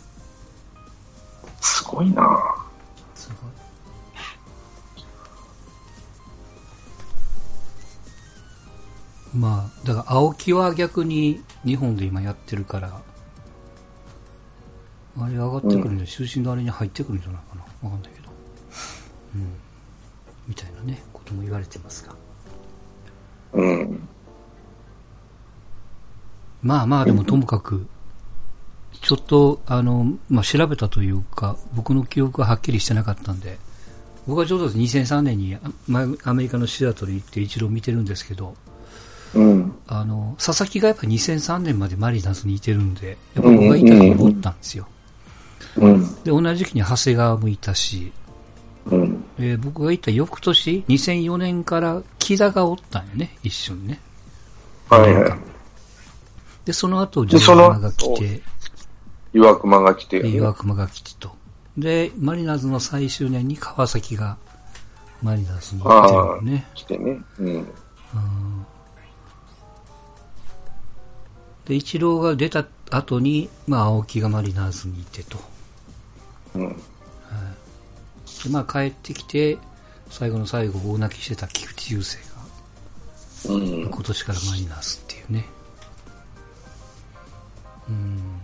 [1.61, 2.55] すごいな。
[9.39, 13.01] まあ、だから青木は逆に日本で今やってるから、
[15.17, 17.63] あれ上がってくるんで、終身のあれに入ってくるんじゃないかな。
[17.89, 18.29] わかんないけど。
[19.37, 19.53] うん。
[20.49, 22.15] みたいなね、ことも言われてますが。
[23.53, 24.09] うん。
[26.61, 27.87] まあまあ、でもともかく、
[29.03, 33.59] ちょっと、あの、まあ調べたというか、僕の記憶がはっきりしてなかったんで、
[34.27, 35.57] 僕はちょうど2003年に
[36.25, 38.57] アメリカのシアトル行って一度見てるんですけど、
[39.35, 39.75] うん。
[39.87, 44.87] あの、佐々木がやっぱ2003年までマリナーズにいてるんで、やっぱ僕がいた時におったんですよ。
[45.77, 46.15] うん。
[46.25, 48.13] で、同じ時期に長谷川もいたし、
[48.87, 49.25] うん。
[49.39, 54.01] えー僕がいた翌年、2004年から木田がおったんよね、一緒にね。
[54.89, 55.33] はいはい。
[56.65, 58.43] で、その後、でジョーマが来て、
[59.35, 61.31] 岩熊が来て、で岩隈が来てと。
[61.77, 64.37] で、マリナーズの最終年に川崎が
[65.23, 66.67] マリナーズに行ってるよね。
[66.75, 67.21] 来てね。
[67.39, 67.47] うん。
[67.47, 67.67] うん
[71.69, 75.39] で、イチローが出た後に、まあ、青木がマリナーズにいてと。
[76.55, 76.77] うん。
[78.45, 79.59] で、まあ、帰ってきて、
[80.09, 82.17] 最後の最後、大泣きしてた菊池雄星
[83.47, 83.91] が、うん。
[83.91, 85.45] 今年からマリナーズっていうね。
[87.89, 88.43] うん。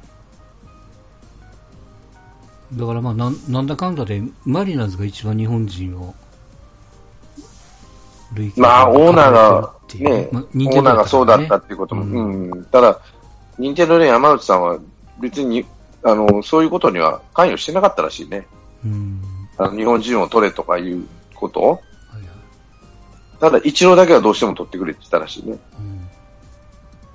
[2.78, 6.14] だからまあ、なんなんだかんだで、マリナーズが一番日本人を、
[8.56, 12.64] まあ、オーナーが、ね、まあオーナーがそうだったっていうことも、ううん。
[12.64, 13.00] ただ、
[13.58, 14.78] 任天堂の山内さんは
[15.20, 15.64] 別に、
[16.02, 18.46] あの、そういうことには関与してなかったらしいね。
[18.84, 19.20] うん。
[19.56, 21.70] あの日本人を取れとかいうことを。
[21.70, 21.76] はい
[22.16, 23.40] はい。
[23.40, 25.58] ただ、一郎だけはどうしても取ってくれって言ったらしいね。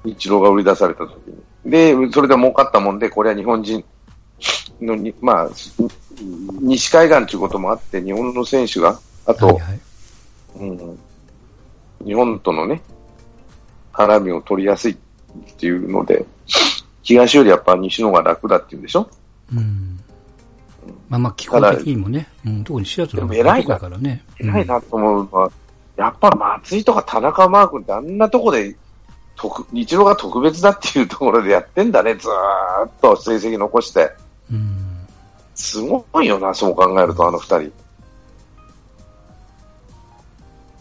[0.05, 0.11] うん。
[0.11, 1.71] 一郎が売り出された時に。
[1.71, 3.83] で、それで儲かったもんで、これは日本人
[4.81, 5.49] のに、まあ、
[6.61, 9.79] 西海岸ということもあって、日本の選手が、あと、はいはい。
[10.55, 10.99] うん、
[12.05, 12.81] 日本とのね、
[13.93, 14.97] 絡みを取りやすい
[15.37, 16.25] っていうので、
[17.03, 19.09] 東よりやっぱ西の方が楽だっていうんでしょ？
[19.53, 19.99] うん。
[21.07, 24.23] まあまあ、気候的にもね、うん、特にシアトルの偉いからね。
[24.39, 25.51] 偉いなと思うのは、
[25.97, 28.75] やっぱ松井とか田中マー君ってあんなとこで
[29.35, 34.11] 特、一郎が特別だっていうところでやってんだね、ずーっと成績残して。
[34.51, 34.75] うん。
[35.55, 37.71] すごいよな、そう考えると、あの二人。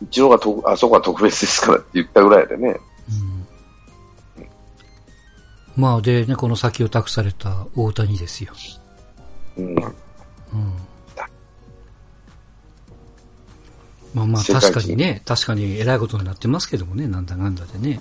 [0.02, 2.68] 一郎がと、あそこは特別ですからって言ったぐらいでね。
[2.68, 3.37] うん。
[5.78, 8.52] まあ、でね、この先を託された大谷ですよ。
[9.56, 9.76] うん。
[9.76, 9.94] うん。
[14.12, 18.00] まあまあ、確かにね、確かに偉いことになってますけどもね、なんだなんだでね。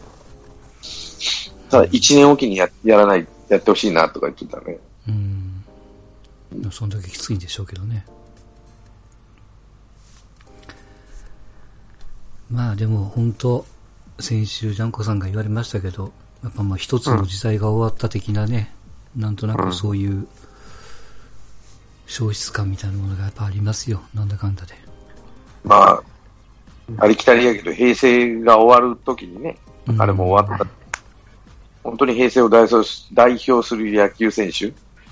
[1.69, 4.79] ただ、一年おきにややらない、やってほしいなとか言ってたね。
[5.07, 6.71] うん。
[6.71, 8.07] そんだけきついんでしょうけどね。
[12.49, 13.67] まあでも本当、
[14.19, 16.11] 先週ジャンコさんが言われましたけど、
[16.47, 18.73] やっぱまあ一つの時代が終わった的なね、
[19.17, 20.27] なんとなくそういう
[22.05, 24.01] 消失感みたいなものがやっぱありますよ。
[24.13, 24.73] なんだかんだで。
[25.65, 26.03] まあ、
[26.99, 29.57] ありきたりやけど、平成が終わるときにね、
[29.87, 30.65] うんあれも終わった。
[31.83, 34.67] 本当に平成を代表す代表する野球選手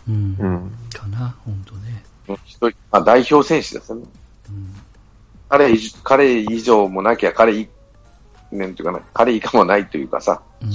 [0.08, 0.38] うん。
[0.40, 0.72] うん。
[0.94, 2.02] かな、本当ね。
[2.30, 4.06] の一人、あ、代表選手ですよね。
[4.50, 4.76] うん。
[5.50, 7.68] 彼以、彼以上もなきゃ、彼以、
[8.54, 10.70] なんていうかな、彼以下もないというかさ、うん。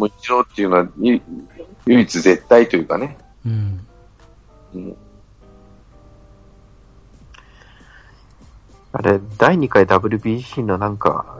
[0.00, 1.20] もう一郎っていうのはゆ
[1.84, 3.18] 唯一絶対というかね。
[3.44, 3.86] うん。
[4.74, 4.96] うん
[8.92, 11.38] あれ、第2回 WBC のなんか、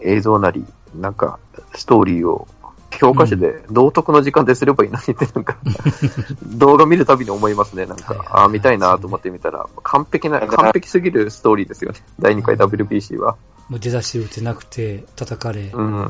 [0.00, 1.38] 映像なり、なんか、
[1.74, 2.46] ストーリーを、
[2.90, 5.56] 教科書で道徳の時間ですればいいのにって、なんか、
[6.44, 7.86] 動画見るたびに思いますね。
[7.86, 12.00] なんかはいはい、ああ、見たいなと思って見たら、完璧な、完璧すぎるストーリーですよね。
[12.18, 13.36] 第2回 WBC は。
[13.70, 16.02] もう出だし打てなくて、叩かれ、うん、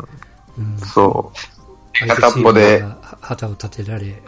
[0.59, 0.79] うん。
[0.79, 1.58] そ相
[1.93, 4.23] 手チームが旗を立てられ、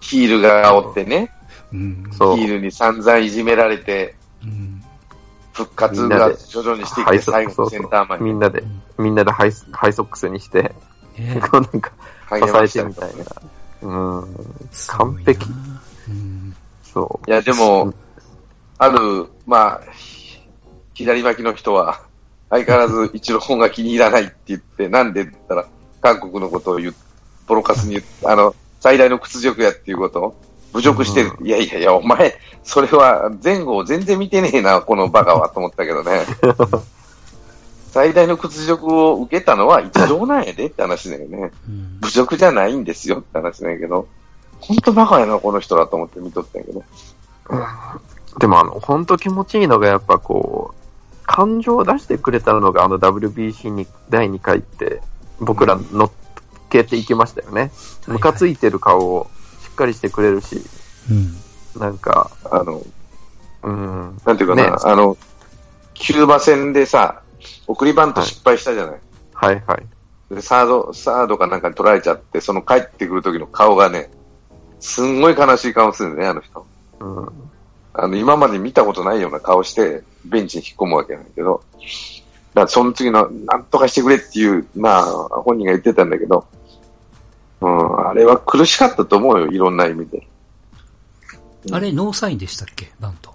[0.00, 1.30] ヒールがおってね、
[1.72, 2.04] うん。
[2.10, 2.18] ヒ。
[2.18, 4.82] ールに散々いじめられて、うん。
[5.52, 8.62] 復活が徐々にしてきて、最後のセンターマンにみんなで、
[8.98, 10.74] みんなでハイハイソックスにして、
[11.18, 11.92] ね こうなんか、
[12.30, 13.24] 励支えましてみたいな。
[13.82, 14.36] うん、
[14.86, 15.46] 完璧。
[16.08, 16.56] うん。
[16.82, 17.30] そう。
[17.30, 17.92] いや、でも、
[18.78, 19.80] ある、まあ、
[20.94, 22.00] 左巻きの人は、
[22.48, 25.66] 相変わらず一郎本が気に入らないって言って、なんでって言ったら、
[26.02, 26.94] 韓国のことを言う、
[27.46, 30.20] ボロカスにあの、最大の屈辱やっていうこと？
[30.20, 30.34] を
[30.74, 31.32] 侮辱してる。
[31.40, 36.22] ういやいやいや、お前、それは前後を全然見てねえな、このバカは、と思ったけどね。
[37.92, 41.52] 最大の屈辱を受けたのは一郎なんやでって話だよね。
[41.68, 42.00] うん。
[42.00, 44.08] 侮辱じゃないんですよって話なんやけど、
[44.60, 46.82] 本当バカやな、この人だと思って見とったんやけど。
[48.38, 55.02] でもあの、本当気持ちいいのがやっぱこう、感情を出してくれたのがあの WBC に第2回って、
[55.40, 56.10] 僕ら乗っ
[56.70, 57.70] けていきましたよね。
[58.06, 59.30] ムカついてる顔を
[59.62, 60.62] しっかりしてくれるし、
[61.10, 61.80] うん。
[61.80, 62.82] なんか、あの、
[63.62, 65.16] うん、なんていうかな、ねあの、
[65.94, 67.22] キューバ戦でさ、
[67.66, 69.00] 送りバント失敗したじゃない。
[69.34, 70.34] はいはい。
[70.34, 74.10] でサード、サードかなんかに取られちゃって、その帰ってくる時の顔がね、
[74.80, 76.66] すんごい悲しい顔するんだね、あの人。
[77.00, 77.28] うん、
[77.94, 81.62] あの、今まで見たことないような顔して、ベンチに引っ込むわけなんだけど、
[82.54, 85.04] だその次の、なんとかしてくれっていう、まあ、
[85.42, 86.46] 本人が言ってたんだけど、
[87.60, 90.26] うん、あれは苦しかったと思うよ、いろんな意味で。
[91.70, 92.92] あれ、ノーサインでしたっけ？
[93.00, 93.32] バント。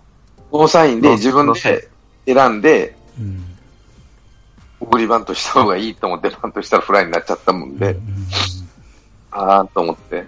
[0.51, 1.89] ゴーサインで自分で
[2.25, 3.43] 選んで、うん。
[4.79, 8.27] 送りバントした方がいいと思ってバントしたらフライになっちゃったもんで、うんうん
[9.31, 10.19] あーと思って。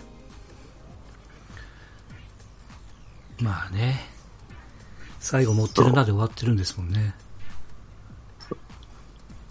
[3.40, 4.02] うんまあね。
[5.20, 7.14] 最後持ってるなで終わってるんですもんね。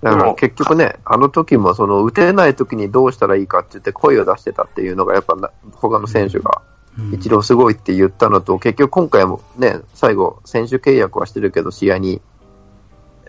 [0.02, 6.62] だから結局ね、あの時もその打てない時にどうしたらいいかって言って声を出してたっていうのがやっぱな他の選手が
[6.98, 7.14] うん。
[7.14, 12.20] 一郎すごいって言ったのと、結局今回もね、最後選手契約はしてるけど試合に、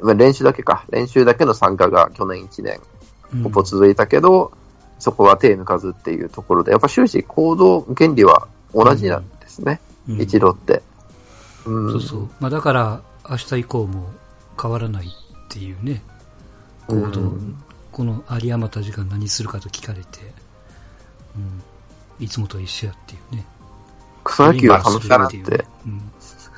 [0.02, 2.80] まあ、練習だけか、練習だけの参加が去年1年
[3.34, 3.44] うん。
[3.44, 4.52] ほぼ続いたけど、
[4.98, 10.22] そこは手抜かずっていうところで、やっぱ終始行動原理は同じなんですね、うん。
[10.22, 10.82] って。
[11.66, 12.30] うん、そうそう。
[12.40, 14.10] まあだから、明日以降も
[14.60, 15.10] 変わらないっ
[15.48, 16.02] ていうね、
[16.90, 17.64] 行動、うん。
[17.92, 20.20] この有り余った時間何するかと聞かれて、
[21.36, 23.46] うん、いつもと一緒やっていうね。
[24.24, 25.44] 草野球は楽しみだっっていう。
[25.44, 26.12] ん。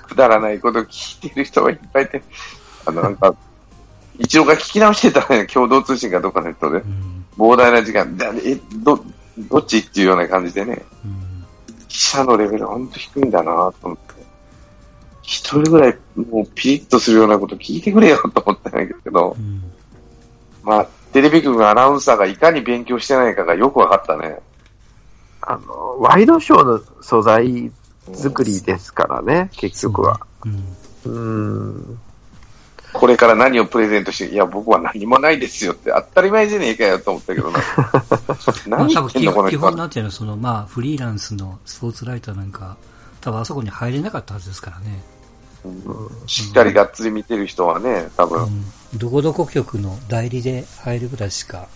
[0.07, 2.21] くだらないこと聞いてる人がいっぱいいて、
[2.85, 3.35] あの、なんか、
[4.19, 6.79] 一応が聞き直してたね、共同通信かどっかの人で。
[6.79, 7.25] う、ん。
[7.37, 9.03] 膨大な時間、でえ、ど、
[9.37, 11.45] どっちっていうような感じでね、うん。
[11.87, 14.21] 記者のレベルほんと低いんだなと思って。
[15.21, 19.70] 一人ぐらいもうピリッとするようなこと聞いてくれよと思ったんだけど、うん
[20.63, 24.39] まあ、テレビ局のアナウンサーがいかに勉強してないかがよくわかったね。
[25.41, 27.71] あの、ワイドショーの素材
[28.13, 30.19] 作りですからね、結局は。
[30.45, 31.99] うんうん。
[32.93, 37.59] これから何をプレゼントして、いや、僕は何もないですよって、当たり前じゃねえかよと思ったけどな。
[38.67, 39.75] ま あ何言多分基ってんの、この本、基本。
[39.77, 42.75] なんていうの、その、まあ、フリーランスのスポーツライターなんか、
[43.21, 45.03] 多分あそこに入れなかったはずですからね。
[46.25, 48.43] しっかりがっつり見てる人はね、多分。
[48.43, 48.65] うん。
[48.95, 51.67] どこどこ局の代理で入るぐらいしか、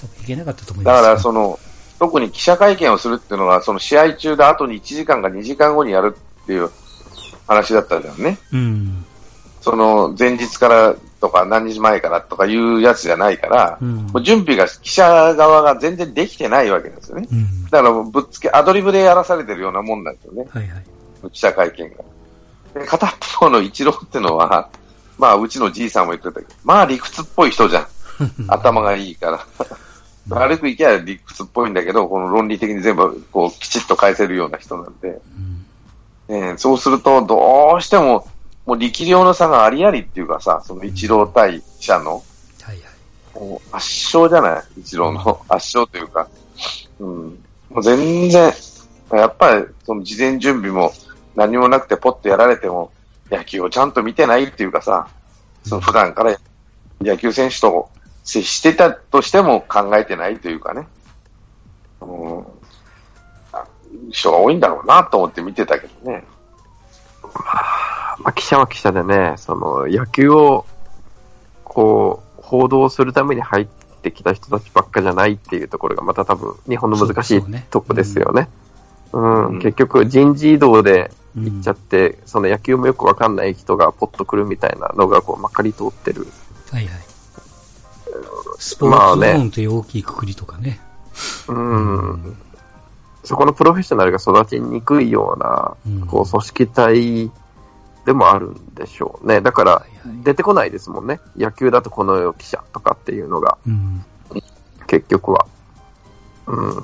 [0.00, 1.02] 多分いけなかったと思いますよ。
[1.02, 1.58] だから、その、
[1.98, 6.70] 特に記者会見をするっていうのは、その試合中で後に1時間か2時間後にやるっていう
[7.46, 8.38] 話だったじゃんね。
[8.52, 9.04] うん。
[9.60, 17.26] その、前日からとか何日前からとかいうやつじゃないから、うんもう準備が記者側が全然できてないわけですよね。
[17.32, 17.64] うん。
[17.70, 20.46] だからぶっつけ、アドリブでやらされてるようなもんなんですよね。
[20.50, 20.84] はいはい。
[21.30, 22.04] 記者会見が。
[22.74, 24.68] で片方の一郎ってのは、
[25.18, 27.86] まあ、うちのじいさんも言ってたけど、まあ理屈っぽい人じゃん。
[28.48, 29.46] 頭がいいから。
[30.28, 35.20] 悪くいけば理屈っぽいんだけど、この論理的に全部こうきちっと返せるような人なんで、
[36.28, 36.36] うん。
[36.36, 38.26] えーそうするとどうしても、
[38.66, 42.22] もう力量の差がありありっていうかさ、その一郎対記者の、
[42.62, 42.78] はい
[43.72, 44.80] 圧勝じゃない？
[44.80, 46.28] 一郎の圧勝というか。
[47.00, 47.08] うん。
[47.70, 48.52] もう全然、
[49.12, 50.92] やっぱりその事前準備も
[51.34, 52.92] 何もなくてポッとやられても、
[53.30, 55.08] 野球をちゃんと見てないっていうかさ、
[55.64, 56.38] その普段から
[57.00, 57.90] 野球選手と
[58.22, 60.86] 接してたとしても考えてないというかね。
[62.00, 62.40] うん。
[63.52, 63.66] あ
[64.10, 66.24] 人が多いんだろうなと思って見てたけどね。
[68.20, 70.66] まあ、記者は記者でね、その野球を
[71.64, 73.66] こう報道するために入っ
[74.02, 78.42] てきた人たちばっかじゃないっていうところがまた多分日本の難しいとこですよね。
[78.42, 78.48] うん、う
[79.54, 86.26] ん結局人事異動でうん行っちゃって、その野球もよくわかんない人がポッと来るみたいなのがこうまかり通ってる。
[86.70, 86.94] はいはい。
[88.58, 90.80] スポーツ部門という大きいくくりとかね。
[91.48, 92.36] うん、
[93.24, 97.30] そこのプロフェッショナルが育ちにくいような、うんこう組織体
[98.04, 99.40] でもあるんでしょうね。
[99.40, 99.86] だから
[100.22, 101.20] 出てこないですもんね。
[101.36, 104.04] 野球だとこの記者とかっていうのがうん。
[104.86, 105.46] 結局は。
[106.46, 106.82] うん、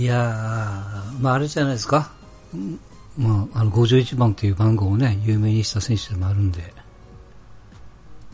[0.00, 2.10] いやー、まああれじゃないですか。
[2.54, 2.80] うん
[3.18, 6.72] まあ、あの、51番という番号をね、有名にした選手でもあるんで。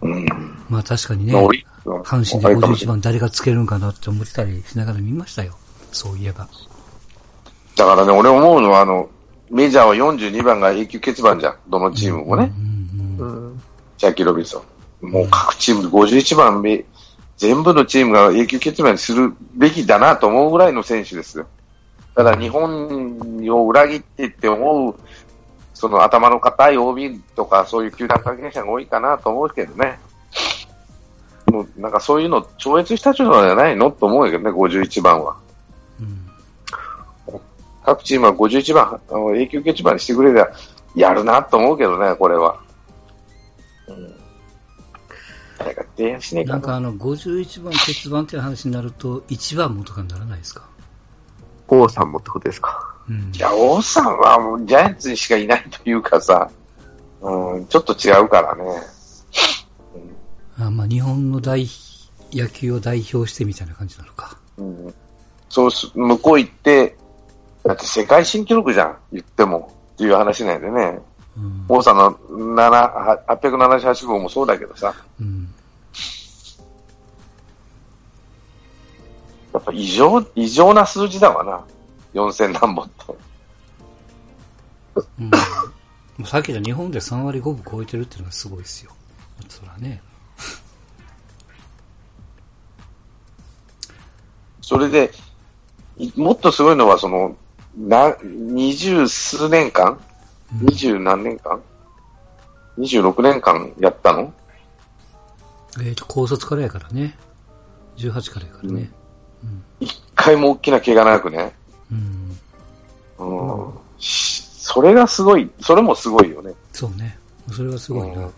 [0.01, 0.27] うん。
[0.69, 5.57] まあ確かにね、阪神で51番誰がつけるんかなって思ってたりしながら見ましたよ。
[5.91, 6.49] そういえば。
[7.75, 9.11] だからね、俺思うのは、あの、
[9.51, 11.57] メジャーは42番が永久欠番じゃん。
[11.69, 12.53] どのチームもね。
[13.19, 13.63] うんうんうん、
[13.99, 14.65] ジャッキー・ロビンソ
[15.03, 15.11] ン。
[15.11, 16.85] もう各チームで51番め、
[17.37, 21.49] 全部のチームが永久欠番にするべきだなと思うぐらいの選手ですよ。
[22.17, 24.95] ただ日本を裏切ってって思う、
[25.75, 29.99] その頭の固い OB とかそういう球団関係者が多いかなと思うけどね。
[31.53, 35.37] もうなんかそういうの超越した人じゃないのと思うけどね、51番は。
[36.01, 36.23] うん
[37.85, 39.01] 各チームは51番、
[39.37, 40.49] 永久欠番にしてくれりゃ
[40.97, 42.59] やるなと思うけどね、これは。
[43.87, 44.13] うん。
[45.59, 46.59] 誰か提案しねえかな。
[46.59, 50.65] んかあの、51番、欠番っていう話になると、1番もとかにならないですか？
[51.69, 52.95] 王さんもってことですか？
[53.09, 53.39] うんい。
[53.39, 56.51] や、王さんはもうジャイアンツにしかいないというかさ、
[57.21, 58.65] うん、ちょっと違うからね。
[60.59, 61.67] あまあ日本の大、
[62.33, 64.39] 野球を代表してみたいな感じなのか。
[64.57, 64.95] うん、
[65.49, 66.97] そうす、向こう行って、
[67.65, 69.71] だって世界新記録じゃん、言っても。
[69.95, 71.01] っていう話なんでね。
[71.37, 71.65] うん。
[71.69, 75.53] 王さんの7 878号もそうだけどさ、うん。
[79.57, 81.65] やっぱ異常、異常な数字だわな。
[82.13, 83.15] 4000何本って。
[85.19, 85.31] うん、も
[86.21, 88.93] うさっきの日本で3割5分超えてるっていうのがすごいですよ。
[89.49, 90.03] そらね。
[94.61, 95.11] それで、
[95.97, 97.35] いもっとすごいのは、その、
[97.79, 99.99] な、二十数年間？
[100.61, 101.63] 二十何年間？
[102.77, 104.35] 二十六年間やったの？
[105.83, 107.17] えっ、と、高卒からやからね。
[107.97, 108.91] 18からやからね。
[109.81, 111.55] 一回も大きな怪我なくね。
[113.19, 113.67] うん。
[113.67, 113.73] うん。
[113.99, 116.53] しそれがすごい、それもすごいよね。
[116.73, 117.19] そうね。
[117.53, 118.25] それはすごいな。
[118.25, 118.35] うん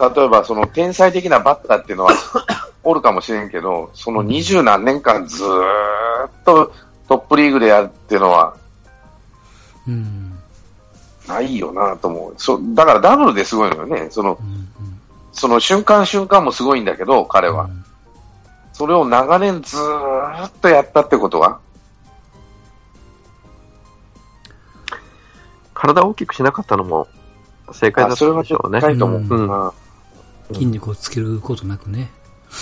[0.00, 2.12] 例えば、その天才的なバッターっていうのは
[2.82, 6.72] おるかもしれんけど、その二十何年間ずーっと
[7.08, 8.56] トップリーグでやるっていうのは
[9.86, 10.38] うん。
[11.28, 12.34] ないよなと思う。
[12.36, 14.08] そだからダブルですごいのよね。
[14.10, 14.46] その、うん。
[14.46, 15.00] うん。
[15.32, 17.64] その瞬間瞬間もすごいんだけど、彼は。
[17.64, 17.81] うん
[18.72, 21.60] それを長年ずーっとやったってことは、
[25.74, 27.08] 体を大きくしなかったのも
[27.72, 28.80] 正解だったでしょうね。
[28.80, 29.20] ないと思う。
[29.20, 29.72] うんうん
[30.52, 32.10] 筋肉をつけることなくね。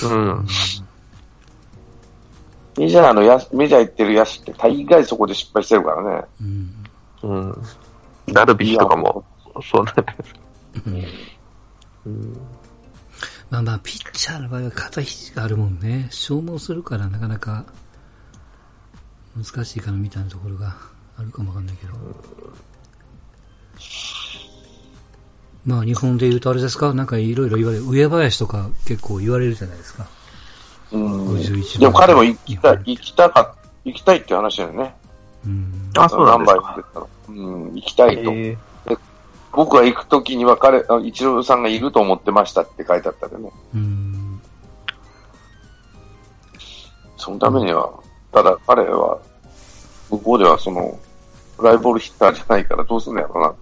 [0.04, 0.46] うん。
[2.78, 6.24] メジャーのやメジャー行ってる野手って大概そこで失敗してるからね。
[7.22, 7.28] うん。
[7.30, 7.62] うん。
[8.32, 9.24] ダルビッシュとかも、
[9.62, 10.34] そうなんです。
[12.06, 12.36] うん。
[13.50, 16.06] まあまあ、ピッチャーの場合は肩肘があるもんね。
[16.10, 17.64] 消耗するからなかなか
[19.36, 20.76] 難しいかなみたいなところが
[21.18, 21.92] あるかもわかんないけど。
[25.66, 26.94] まあ日本で言うとあれですか？
[26.94, 27.84] なんかいろいろ言われる。
[27.84, 30.06] 上林とか結構言われるじゃないですか。
[30.92, 31.28] うん。
[31.36, 34.94] 51でも彼も行きたい、うん行きたか、行きたいっていう話だよね。
[35.44, 35.90] うん。
[35.96, 37.06] あ、そうなんですか。
[37.28, 38.30] うん、行きたいと。
[38.32, 38.56] え
[39.52, 43.50] 僕が行くときには彼、あ一郎さんがいると思ってましたって書いてあったけどね。
[43.74, 44.40] うん。
[47.16, 47.92] そのためには、
[48.32, 49.18] ただ彼は、
[50.08, 50.98] 向こうではその、
[51.56, 53.54] フライボールヒッターじゃないからどうすんのやろうな。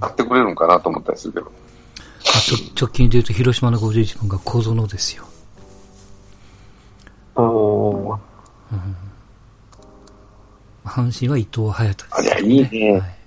[0.00, 1.52] 買ってくれるのかなと思ったりするけど。
[2.26, 5.24] あちょ直近で言うと広島の51番が小園ですよ。
[7.34, 8.18] ー、おー
[10.84, 13.23] 阪神は伊藤隼人です、ありゃいいねはい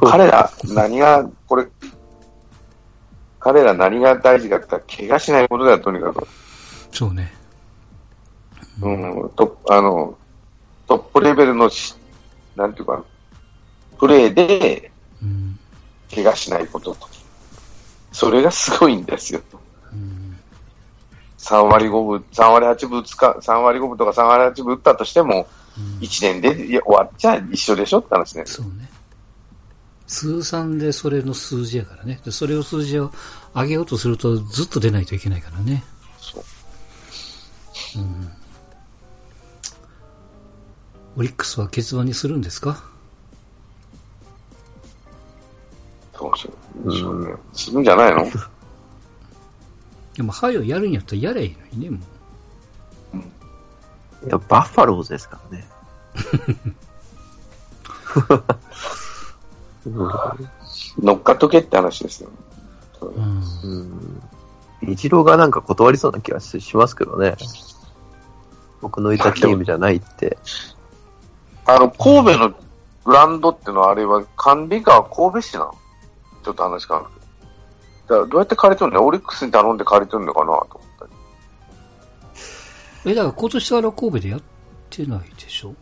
[0.00, 1.66] 彼ら、何が、これ、
[3.40, 6.26] 彼ら何が大事かったら、怪我しないことだよ、とにかく。
[6.92, 7.32] そうね。
[8.80, 10.16] うん、トップ、あの、
[10.86, 11.94] トップレベルのし、
[12.56, 13.04] なんていうかな、
[13.98, 14.90] プレーで、
[15.22, 15.58] うん。
[16.14, 17.08] 怪我しないことと。
[18.12, 19.40] それがすごいんですよ。
[19.92, 20.38] うん。
[21.38, 28.42] 3割5分、3割8分打つか、3割5分とか3割8分打ったとしても、うん1年で終わっちゃ一緒でしょって話ね。
[28.46, 28.90] そうね。
[30.08, 32.20] 通算でそれの数字やからね。
[32.24, 33.12] でそれを数字を
[33.54, 35.84] 上げようとするとずっと出ないといけないからね。
[36.18, 36.44] そう。
[41.16, 42.82] オリックスは欠番にするんですか？
[46.16, 46.52] そうそう。
[46.92, 47.38] そう
[47.74, 48.26] るんじゃないの？
[50.16, 51.98] でも、はよやるんやったらやればいいのにね、も
[54.26, 55.68] いや、バッファローズですからね。
[60.98, 62.30] 乗っかっとけって話ですよ。
[63.00, 63.06] う。
[63.06, 63.42] うん。
[64.82, 64.92] うん。
[64.92, 67.36] 一郎がなんか断りそうな気がししますけどね。
[68.80, 70.38] 僕のいたチームじゃないって。
[71.66, 72.54] あの、神戸の
[73.04, 75.74] グラウンドってのはあれは管理が神戸市なの？
[76.44, 77.08] ちょっと話変わる
[78.06, 78.20] けど。
[78.20, 79.04] だからどうやって借りとんの？
[79.04, 80.66] オリックスに頼んで借りとんのかなと思っ
[81.00, 81.06] た
[83.04, 83.12] り。
[83.12, 84.42] え、だから今年から神戸でやっ
[84.90, 85.74] てないでしょ？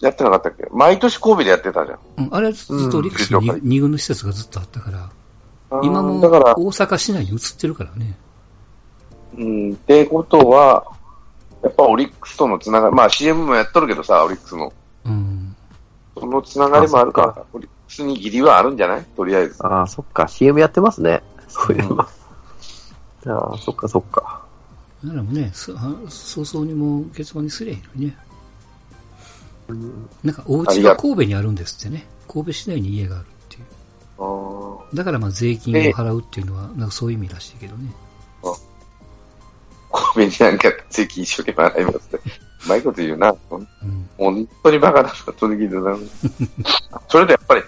[0.00, 0.64] やってなかったっけ？
[0.72, 1.98] 毎年神戸でやってたじゃん。
[2.18, 5.10] うん、あれはずっとオリックスにうん二軍の施設がずっとあったから、
[5.82, 8.16] 今もだから、大阪市内に移ってるからね。
[9.38, 10.84] うん、ってことは、
[11.62, 14.72] やっぱオリックスとのつながり、まあ CM もやっとるけどさ、オリックスの。
[15.04, 15.56] うん。
[16.18, 19.04] そのつながりもあるかあら、オリックスに義理はあるんじゃない？
[19.16, 19.56] とりあえず。
[19.66, 20.28] ああ、そっか。
[20.28, 21.22] CM やってますね。
[21.48, 22.00] そういうの。
[23.26, 24.40] ああ、そっかそっか。
[25.04, 28.16] だからもうね、そあ早々にもう欠番にすりゃいいのにね。
[30.22, 32.06] なんかお家が神戸にあるんですってね。
[32.28, 34.96] 神戸市内に家があるっていう。
[34.96, 37.90] だからまあ税金を払うっていうのは、なんかそういう意味らしいけどね。
[39.92, 42.46] 神戸になんか税金一生懸命払いますって。
[42.66, 43.34] うまいこと言うな。
[43.50, 44.08] うん。
[44.18, 45.96] 本当にバカだな、とにかくな。
[47.08, 47.62] それでやっぱり、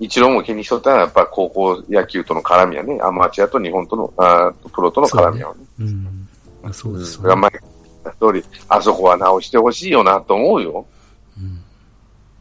[0.00, 2.98] 一郎も気にしとったのは、やっぱ高校野球との絡みやね。
[3.02, 5.54] アマチュアと日本との、あープロとの絡みやね。
[5.80, 6.28] うん。
[6.62, 10.86] まあそうですそれが前言った通り、あそこは直してほしいよなと思うよ。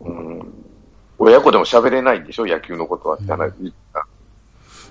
[0.02, 0.40] うん。
[0.40, 0.54] うん。
[1.18, 4.08] 親子でも喋れないんでしょ、野球のことはって話言った。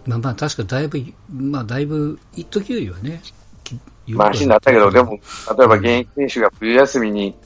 [0.06, 1.00] まあまあ確かだいぶ、
[1.30, 3.20] まあだいぶ、一時よりはね、
[3.64, 3.78] き
[4.14, 5.18] マシになったけど、でも、
[5.58, 7.36] 例えば現役選手が冬休みに、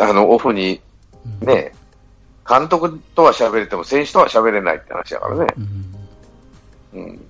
[0.00, 0.80] あの、オフに、
[1.40, 1.74] うん、ね、
[2.48, 5.46] 監督とは喋れても、選手とは喋れないって話だからね。
[6.94, 7.00] うん。
[7.00, 7.20] うん。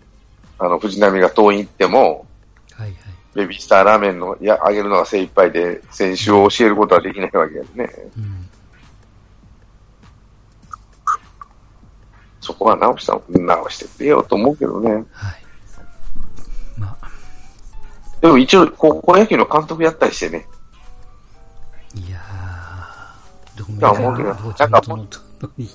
[0.59, 2.27] あの、藤波が遠い行っても、
[2.73, 2.97] はいはい。
[3.35, 7.91] ベビースターラーメンの、や、あげるのが精一杯で、選手を教えることはできないわけだよね。
[8.17, 8.49] うん。
[12.49, 14.91] そこは直した、直してくれよと思うけどね。
[14.95, 15.05] はい。
[16.79, 17.11] まあ、
[18.23, 20.47] でも一応、高校野球の監督やったりしてね。
[21.95, 25.19] いやー、どこいや思うけどどこちゃんとのと
[25.59, 25.69] いや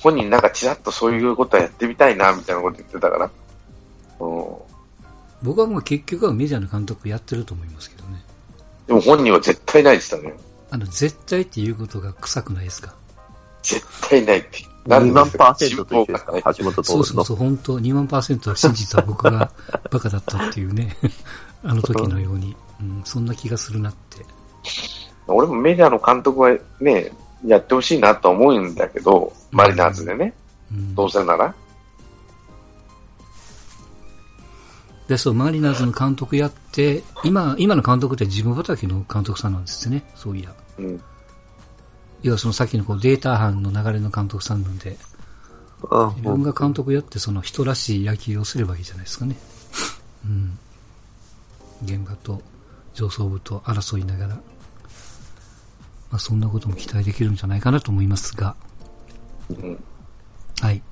[0.00, 3.30] 本人なんかちらっとそういうことはやってみたいな、みたいなこと言ってたから。
[4.20, 4.44] うん。
[5.42, 8.22] 僕はもう結局はメジャーの監督やってると思いますけどね。
[8.86, 10.42] でも本人は絶対ないって言ってたね。
[10.70, 12.94] あの、絶対っていうことが臭くないですか？
[13.62, 14.58] 絶対ないって。
[14.86, 16.84] 2万パーセントと一緒ですか橋本徹の。
[16.84, 19.50] そうそうそう、本当2万パーセントは真実は僕が
[19.90, 20.96] バカだったっていうね。
[21.64, 22.54] あの時のように。
[22.80, 24.24] うん、そんな気がするなって。
[25.26, 27.12] 俺もメジャーの監督はね、
[27.46, 30.34] やってほしいなと思うんだけど、マリナーズでね、
[30.72, 31.54] うん、どうせなら。
[35.08, 40.02] で、そう、マリナーズの監督やって、今、今の監督って自分畑の監督さんなんですね。
[40.14, 40.52] そういや。
[40.78, 41.00] うん。
[42.24, 44.96] 要はそのさっきのこうデータ班の流れの監督さんなんで、
[45.90, 49.36] あ自分が監督やってその人らしい野球をすればいいじゃないですかね。
[50.24, 50.58] うん。
[51.84, 52.40] 現場と
[52.94, 54.42] 上層部と争いながら、ま
[56.12, 58.56] あそんなことも期待できるんじゃないかなと思いますが、
[59.50, 59.78] うん
[60.62, 60.82] はい。